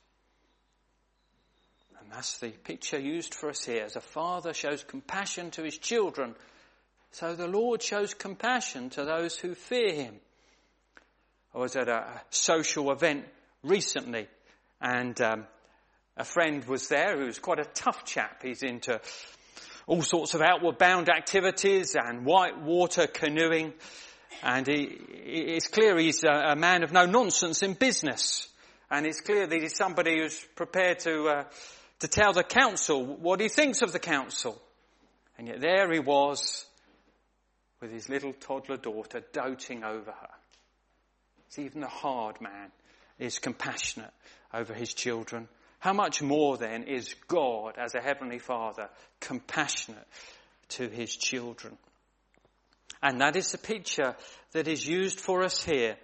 And 2.00 2.10
that's 2.10 2.38
the 2.38 2.50
picture 2.50 2.98
used 2.98 3.32
for 3.32 3.48
us 3.48 3.64
here. 3.64 3.84
As 3.84 3.94
a 3.94 4.00
father 4.00 4.52
shows 4.52 4.82
compassion 4.82 5.52
to 5.52 5.62
his 5.62 5.78
children, 5.78 6.34
so 7.12 7.34
the 7.34 7.46
Lord 7.46 7.80
shows 7.80 8.12
compassion 8.12 8.90
to 8.90 9.04
those 9.04 9.38
who 9.38 9.54
fear 9.54 9.92
him. 9.92 10.16
I 11.54 11.58
was 11.58 11.76
at 11.76 11.88
a 11.88 12.04
social 12.30 12.90
event 12.90 13.24
recently 13.62 14.26
and 14.80 15.18
um, 15.20 15.46
a 16.18 16.24
friend 16.24 16.64
was 16.64 16.88
there 16.88 17.16
who's 17.16 17.38
quite 17.38 17.60
a 17.60 17.64
tough 17.64 18.04
chap. 18.04 18.42
He's 18.42 18.62
into 18.62 19.00
all 19.86 20.02
sorts 20.02 20.34
of 20.34 20.42
outward 20.42 20.76
bound 20.76 21.08
activities 21.08 21.96
and 21.96 22.26
white 22.26 22.60
water 22.60 23.06
canoeing. 23.06 23.72
And 24.42 24.66
he, 24.66 24.82
it's 24.82 25.68
clear 25.68 25.96
he's 25.96 26.24
a, 26.24 26.52
a, 26.52 26.56
man 26.56 26.82
of 26.82 26.92
no 26.92 27.06
nonsense 27.06 27.62
in 27.62 27.74
business. 27.74 28.48
And 28.90 29.06
it's 29.06 29.20
clear 29.20 29.46
that 29.46 29.62
he's 29.62 29.76
somebody 29.76 30.18
who's 30.18 30.44
prepared 30.56 30.98
to, 31.00 31.28
uh, 31.28 31.44
to 32.00 32.08
tell 32.08 32.32
the 32.32 32.44
council 32.44 33.04
what 33.04 33.40
he 33.40 33.48
thinks 33.48 33.80
of 33.82 33.92
the 33.92 33.98
council. 33.98 34.60
And 35.38 35.46
yet 35.46 35.60
there 35.60 35.90
he 35.92 36.00
was 36.00 36.66
with 37.80 37.92
his 37.92 38.08
little 38.08 38.32
toddler 38.32 38.76
daughter 38.76 39.22
doting 39.32 39.84
over 39.84 40.10
her. 40.10 40.30
It's 41.46 41.58
even 41.58 41.80
the 41.80 41.86
hard 41.86 42.40
man 42.40 42.72
is 43.18 43.38
compassionate 43.38 44.12
over 44.52 44.74
his 44.74 44.92
children. 44.92 45.48
How 45.78 45.92
much 45.92 46.22
more 46.22 46.56
then 46.56 46.84
is 46.84 47.14
God 47.28 47.74
as 47.78 47.94
a 47.94 48.00
heavenly 48.00 48.38
father 48.38 48.88
compassionate 49.20 50.06
to 50.70 50.88
his 50.88 51.14
children? 51.14 51.76
And 53.02 53.20
that 53.20 53.36
is 53.36 53.52
the 53.52 53.58
picture 53.58 54.16
that 54.52 54.66
is 54.66 54.86
used 54.86 55.20
for 55.20 55.44
us 55.44 55.62
here. 55.62 55.96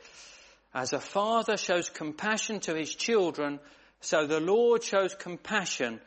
As 0.73 0.93
a 0.93 1.01
father 1.01 1.57
shows 1.57 1.89
compassion 1.89 2.61
to 2.61 2.75
his 2.75 2.95
children, 2.95 3.59
so 4.01 4.27
the 4.27 4.41
Lord 4.41 4.83
shows 4.85 5.15
compassion 5.15 6.01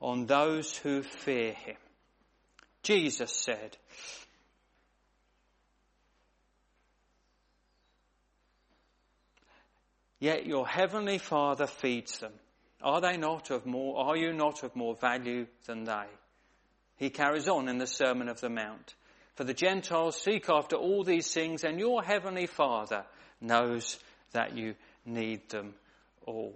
on 0.00 0.26
those 0.26 0.76
who 0.76 1.02
fear 1.02 1.52
him. 1.52 1.76
Jesus 2.82 3.32
said, 3.32 3.76
Yet 10.18 10.46
your 10.46 10.68
heavenly 10.68 11.18
Father 11.18 11.66
feeds 11.66 12.18
them. 12.18 12.32
Are 12.82 13.00
they 13.00 13.16
not 13.16 13.50
of 13.50 13.64
more, 13.64 14.06
are 14.06 14.16
you 14.16 14.32
not 14.32 14.62
of 14.62 14.74
more 14.74 14.94
value 14.94 15.46
than 15.66 15.84
they? 15.84 16.06
He 16.96 17.10
carries 17.10 17.48
on 17.48 17.68
in 17.68 17.78
the 17.78 17.86
Sermon 17.86 18.28
of 18.28 18.40
the 18.40 18.50
Mount. 18.50 18.94
For 19.34 19.44
the 19.44 19.54
Gentiles 19.54 20.20
seek 20.20 20.48
after 20.50 20.76
all 20.76 21.04
these 21.04 21.32
things 21.32 21.64
and 21.64 21.78
your 21.78 22.02
heavenly 22.02 22.46
Father 22.46 23.04
knows 23.40 23.98
that 24.32 24.56
you 24.56 24.74
need 25.04 25.48
them 25.48 25.74
all. 26.26 26.54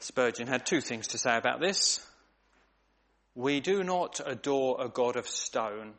Spurgeon 0.00 0.46
had 0.46 0.66
two 0.66 0.80
things 0.80 1.08
to 1.08 1.18
say 1.18 1.36
about 1.36 1.60
this. 1.60 2.04
We 3.34 3.60
do 3.60 3.84
not 3.84 4.20
adore 4.24 4.80
a 4.80 4.88
God 4.88 5.16
of 5.16 5.28
stone, 5.28 5.94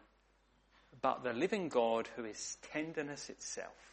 but 1.02 1.24
the 1.24 1.34
living 1.34 1.70
God 1.70 2.10
who 2.16 2.26
is 2.26 2.58
tenderness 2.74 3.30
itself. 3.30 3.91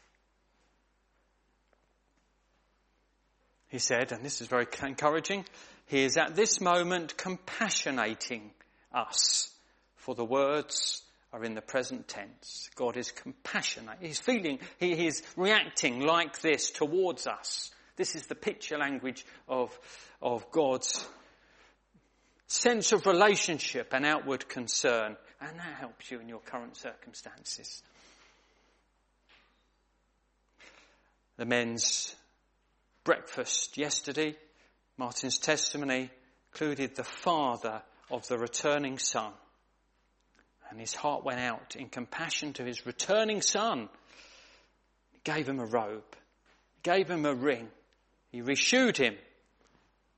He 3.69 3.79
said, 3.79 4.13
and 4.13 4.25
this 4.25 4.41
is 4.41 4.49
very 4.49 4.67
encouraging, 4.83 5.45
he 5.87 6.03
is 6.03 6.17
at 6.17 6.35
this 6.35 6.61
moment 6.61 7.17
compassionating 7.17 8.51
us, 8.93 9.51
for 9.97 10.15
the 10.15 10.25
words 10.25 11.03
are 11.33 11.45
in 11.45 11.55
the 11.55 11.61
present 11.61 12.09
tense. 12.09 12.71
God 12.75 12.97
is 12.97 13.11
compassionate. 13.11 13.99
He's 14.01 14.19
feeling, 14.19 14.59
he 14.79 15.07
is 15.07 15.23
reacting 15.37 16.01
like 16.01 16.41
this 16.41 16.71
towards 16.71 17.27
us. 17.27 17.71
This 17.97 18.15
is 18.15 18.27
the 18.27 18.35
picture 18.35 18.79
language 18.79 19.27
of, 19.49 19.79
of 20.23 20.51
God's 20.51 21.07
sense 22.47 22.93
of 22.93 23.07
relationship 23.07 23.93
and 23.93 24.07
outward 24.07 24.49
concern. 24.49 25.17
And 25.41 25.59
that 25.59 25.75
helps 25.79 26.11
you 26.11 26.21
in 26.21 26.29
your 26.29 26.41
current 26.41 26.77
circumstances. 26.77 27.83
The 31.37 31.45
men's 31.45 32.17
breakfast 33.09 33.79
yesterday, 33.79 34.37
Martin's 34.99 35.39
testimony 35.39 36.11
included 36.53 36.95
the 36.95 37.05
father 37.05 37.81
of 38.11 38.29
the 38.29 38.37
returning 38.37 38.99
son. 38.99 39.33
And 40.69 40.79
his 40.79 40.93
heart 40.93 41.25
went 41.25 41.41
out 41.41 41.75
in 41.75 41.89
compassion 41.89 42.53
to 42.53 42.65
his 42.65 42.85
returning 42.85 43.41
son. 43.41 43.89
He 45.11 45.21
gave 45.25 45.49
him 45.49 45.59
a 45.59 45.65
robe. 45.65 46.05
He 46.75 46.81
gave 46.83 47.09
him 47.09 47.25
a 47.25 47.35
ring. 47.35 47.69
He 48.31 48.43
reshoed 48.43 48.99
him. 48.99 49.15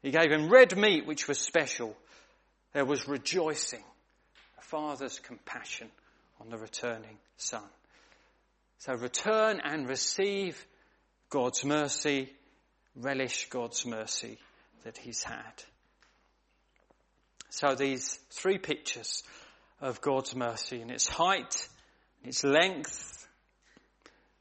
He 0.02 0.10
gave 0.10 0.32
him 0.32 0.48
red 0.48 0.76
meat, 0.76 1.06
which 1.06 1.28
was 1.28 1.38
special. 1.38 1.96
There 2.72 2.84
was 2.84 3.06
rejoicing. 3.06 3.84
A 4.58 4.62
father's 4.62 5.20
compassion 5.20 5.92
on 6.40 6.48
the 6.48 6.58
returning 6.58 7.18
son. 7.36 7.62
So 8.78 8.94
return 8.94 9.60
and 9.62 9.88
receive 9.88 10.66
God's 11.28 11.64
mercy 11.64 12.32
relish 12.94 13.48
God's 13.48 13.86
mercy 13.86 14.38
that 14.84 14.96
he's 14.96 15.22
had. 15.22 15.62
So 17.50 17.74
these 17.74 18.18
three 18.30 18.58
pictures 18.58 19.22
of 19.80 20.00
God's 20.00 20.34
mercy 20.36 20.80
in 20.80 20.90
its 20.90 21.08
height, 21.08 21.68
in 22.22 22.28
its 22.28 22.44
length, 22.44 23.28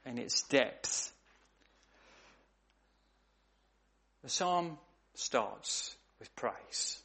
and 0.05 0.19
its 0.19 0.43
depth. 0.43 1.11
The 4.23 4.29
psalm 4.29 4.77
starts 5.15 5.95
with 6.19 6.35
praise. 6.35 7.01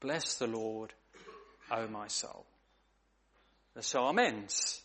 Bless 0.00 0.34
the 0.34 0.46
Lord, 0.46 0.92
O 1.70 1.86
my 1.88 2.08
soul. 2.08 2.44
The 3.74 3.82
psalm 3.82 4.18
ends 4.18 4.80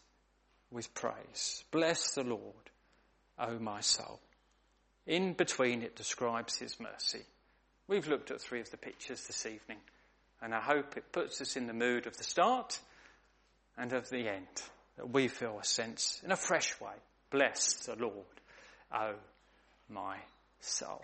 with 0.71 0.93
praise. 0.93 1.63
Bless 1.71 2.13
the 2.13 2.23
Lord, 2.23 2.69
O 3.38 3.59
my 3.59 3.82
soul. 3.82 4.19
In 5.08 5.34
between, 5.34 5.82
it 5.82 5.95
describes 5.95 6.58
His 6.58 6.80
mercy. 6.80 7.24
We've 7.88 8.08
looked 8.08 8.32
at 8.32 8.41
three 8.41 8.62
of 8.62 8.72
the 8.72 8.78
pictures 8.78 9.26
this 9.28 9.45
evening, 9.45 9.80
and 10.41 10.54
I 10.54 10.62
hope 10.62 10.95
it 10.95 11.12
puts 11.12 11.41
us 11.41 11.56
in 11.56 11.68
the 11.68 11.74
mood 11.74 12.08
of 12.08 12.18
the 12.18 12.24
start 12.24 12.80
and 13.78 13.93
of 13.93 14.10
the 14.10 14.30
end, 14.30 14.47
that 14.97 15.10
we 15.10 15.28
feel 15.28 15.60
a 15.60 15.66
sense 15.66 16.22
in 16.24 16.32
a 16.32 16.38
fresh 16.38 16.80
way. 16.80 16.93
Bless 17.30 17.86
the 17.86 17.95
Lord, 17.95 18.14
O 18.93 19.14
my 19.89 20.18
soul. 20.60 21.02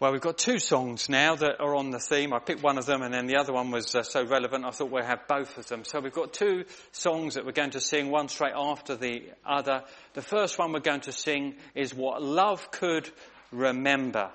Well, 0.00 0.10
we've 0.10 0.20
got 0.20 0.38
two 0.38 0.58
songs 0.58 1.08
now 1.08 1.36
that 1.36 1.60
are 1.60 1.76
on 1.76 1.90
the 1.90 2.00
theme. 2.00 2.32
I 2.32 2.40
picked 2.40 2.64
one 2.64 2.78
of 2.78 2.86
them 2.86 3.02
and 3.02 3.14
then 3.14 3.26
the 3.26 3.36
other 3.36 3.52
one 3.52 3.70
was 3.70 3.94
uh, 3.94 4.02
so 4.02 4.26
relevant 4.26 4.64
I 4.64 4.70
thought 4.70 4.90
we'd 4.90 5.04
have 5.04 5.28
both 5.28 5.56
of 5.56 5.68
them. 5.68 5.84
So 5.84 6.00
we've 6.00 6.12
got 6.12 6.32
two 6.32 6.64
songs 6.90 7.34
that 7.34 7.46
we're 7.46 7.52
going 7.52 7.70
to 7.70 7.80
sing, 7.80 8.10
one 8.10 8.28
straight 8.28 8.54
after 8.56 8.96
the 8.96 9.22
other. 9.46 9.84
The 10.14 10.22
first 10.22 10.58
one 10.58 10.72
we're 10.72 10.80
going 10.80 11.02
to 11.02 11.12
sing 11.12 11.54
is 11.76 11.94
What 11.94 12.20
Love 12.20 12.72
Could 12.72 13.08
Remember, 13.52 14.32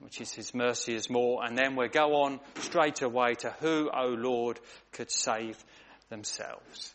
which 0.00 0.20
is 0.20 0.34
His 0.34 0.54
mercy 0.54 0.94
is 0.94 1.08
more. 1.08 1.42
And 1.46 1.56
then 1.56 1.76
we'll 1.76 1.88
go 1.88 2.22
on 2.24 2.38
straight 2.56 3.00
away 3.00 3.36
to 3.36 3.54
Who, 3.60 3.88
O 3.88 4.08
Lord, 4.08 4.60
could 4.92 5.10
save 5.10 5.56
themselves. 6.10 6.94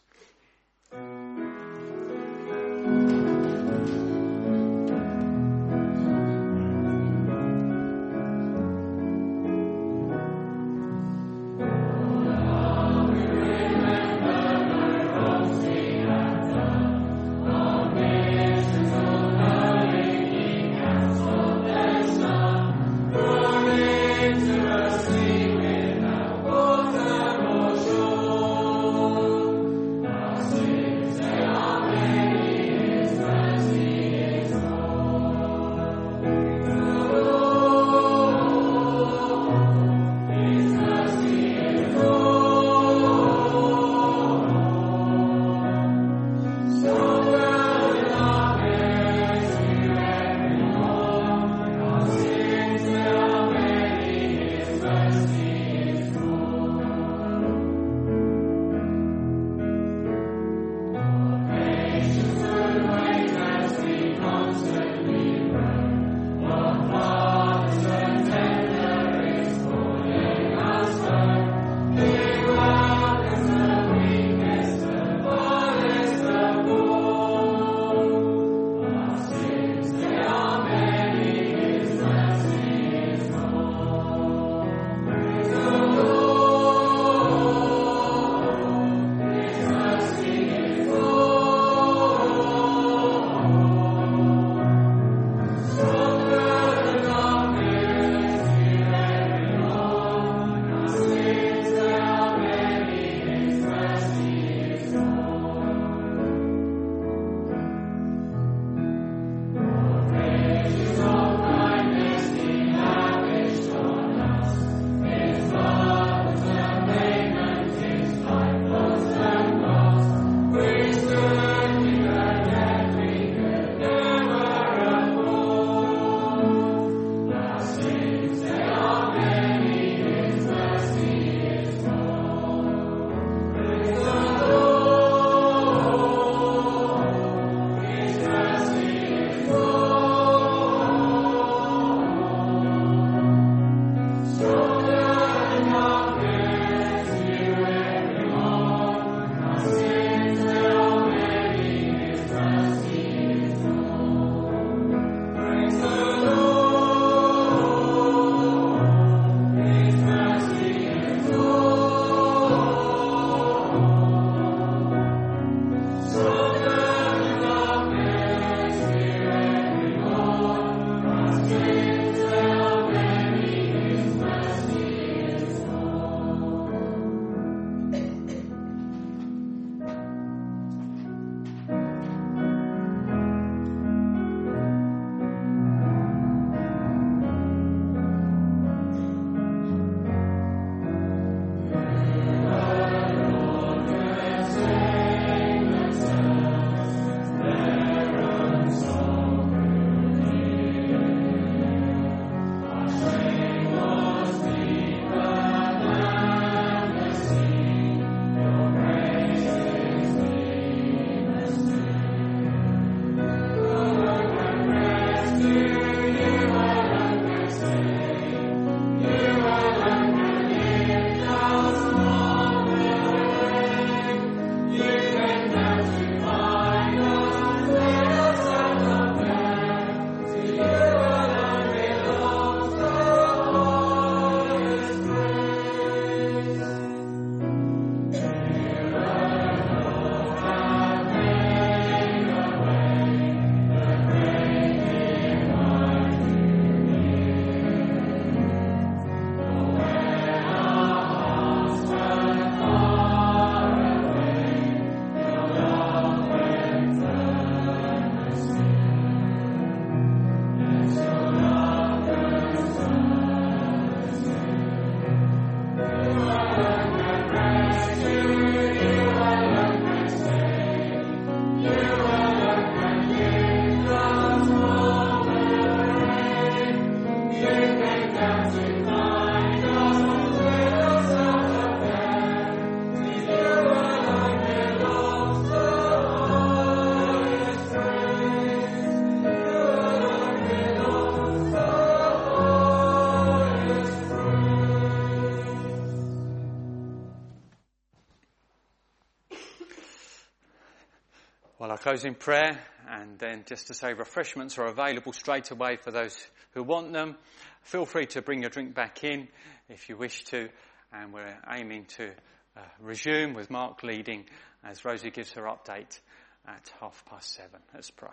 Close 301.96 302.04
in 302.04 302.14
prayer 302.14 302.60
and 302.90 303.18
then 303.20 303.42
just 303.46 303.68
to 303.68 303.74
say 303.74 303.94
refreshments 303.94 304.58
are 304.58 304.66
available 304.66 305.14
straight 305.14 305.50
away 305.52 305.78
for 305.78 305.92
those 305.92 306.28
who 306.52 306.62
want 306.62 306.92
them. 306.92 307.16
Feel 307.62 307.86
free 307.86 308.06
to 308.06 308.22
bring 308.22 308.42
your 308.42 308.50
drink 308.50 308.76
back 308.76 309.06
in 309.06 309.30
if 309.70 309.88
you 309.88 309.96
wish 309.96 310.26
to 310.26 310.50
and 310.92 311.14
we're 311.14 311.38
aiming 311.50 311.86
to 311.86 312.10
uh, 312.58 312.62
resume 312.82 313.34
with 313.34 313.50
Mark 313.50 313.82
leading 313.82 314.26
as 314.62 314.84
Rosie 314.84 315.10
gives 315.10 315.32
her 315.32 315.44
update 315.44 315.98
at 316.46 316.70
half 316.82 317.02
past 317.06 317.34
seven. 317.34 317.62
Let's 317.74 317.92
pray. 317.92 318.10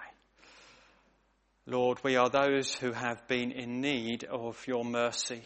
Lord, 1.67 1.99
we 2.05 2.15
are 2.15 2.31
those 2.31 2.73
who 2.73 2.93
have 2.93 3.27
been 3.27 3.51
in 3.51 3.81
need 3.81 4.23
of 4.23 4.65
your 4.69 4.85
mercy 4.85 5.43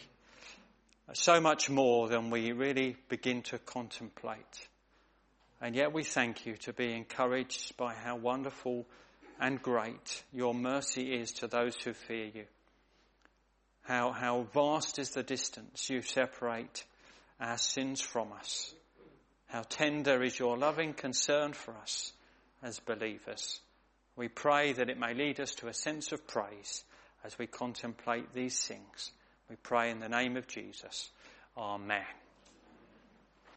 so 1.13 1.41
much 1.41 1.71
more 1.71 2.07
than 2.07 2.29
we 2.29 2.51
really 2.51 2.97
begin 3.09 3.41
to 3.43 3.57
contemplate. 3.57 4.66
And 5.61 5.75
yet 5.75 5.93
we 5.93 6.03
thank 6.03 6.45
you 6.45 6.55
to 6.57 6.73
be 6.73 6.93
encouraged 6.93 7.77
by 7.77 7.93
how 7.93 8.15
wonderful 8.15 8.85
and 9.39 9.61
great 9.61 10.23
your 10.31 10.53
mercy 10.53 11.13
is 11.13 11.31
to 11.33 11.47
those 11.47 11.75
who 11.83 11.93
fear 11.93 12.25
you. 12.25 12.45
How, 13.83 14.11
how 14.11 14.47
vast 14.53 14.99
is 14.99 15.11
the 15.11 15.23
distance 15.23 15.89
you 15.89 16.01
separate 16.01 16.83
our 17.39 17.57
sins 17.57 18.01
from 18.01 18.33
us. 18.33 18.73
How 19.47 19.61
tender 19.61 20.23
is 20.23 20.37
your 20.37 20.57
loving 20.57 20.93
concern 20.93 21.53
for 21.53 21.75
us 21.77 22.11
as 22.61 22.79
believers. 22.79 23.61
We 24.15 24.27
pray 24.27 24.73
that 24.73 24.89
it 24.89 24.99
may 24.99 25.13
lead 25.13 25.39
us 25.39 25.55
to 25.55 25.67
a 25.67 25.73
sense 25.73 26.11
of 26.11 26.27
praise 26.27 26.83
as 27.23 27.37
we 27.37 27.47
contemplate 27.47 28.33
these 28.33 28.59
things. 28.59 29.11
We 29.49 29.55
pray 29.55 29.91
in 29.91 29.99
the 29.99 30.09
name 30.09 30.35
of 30.35 30.47
Jesus. 30.47 31.09
Amen. 31.55 32.03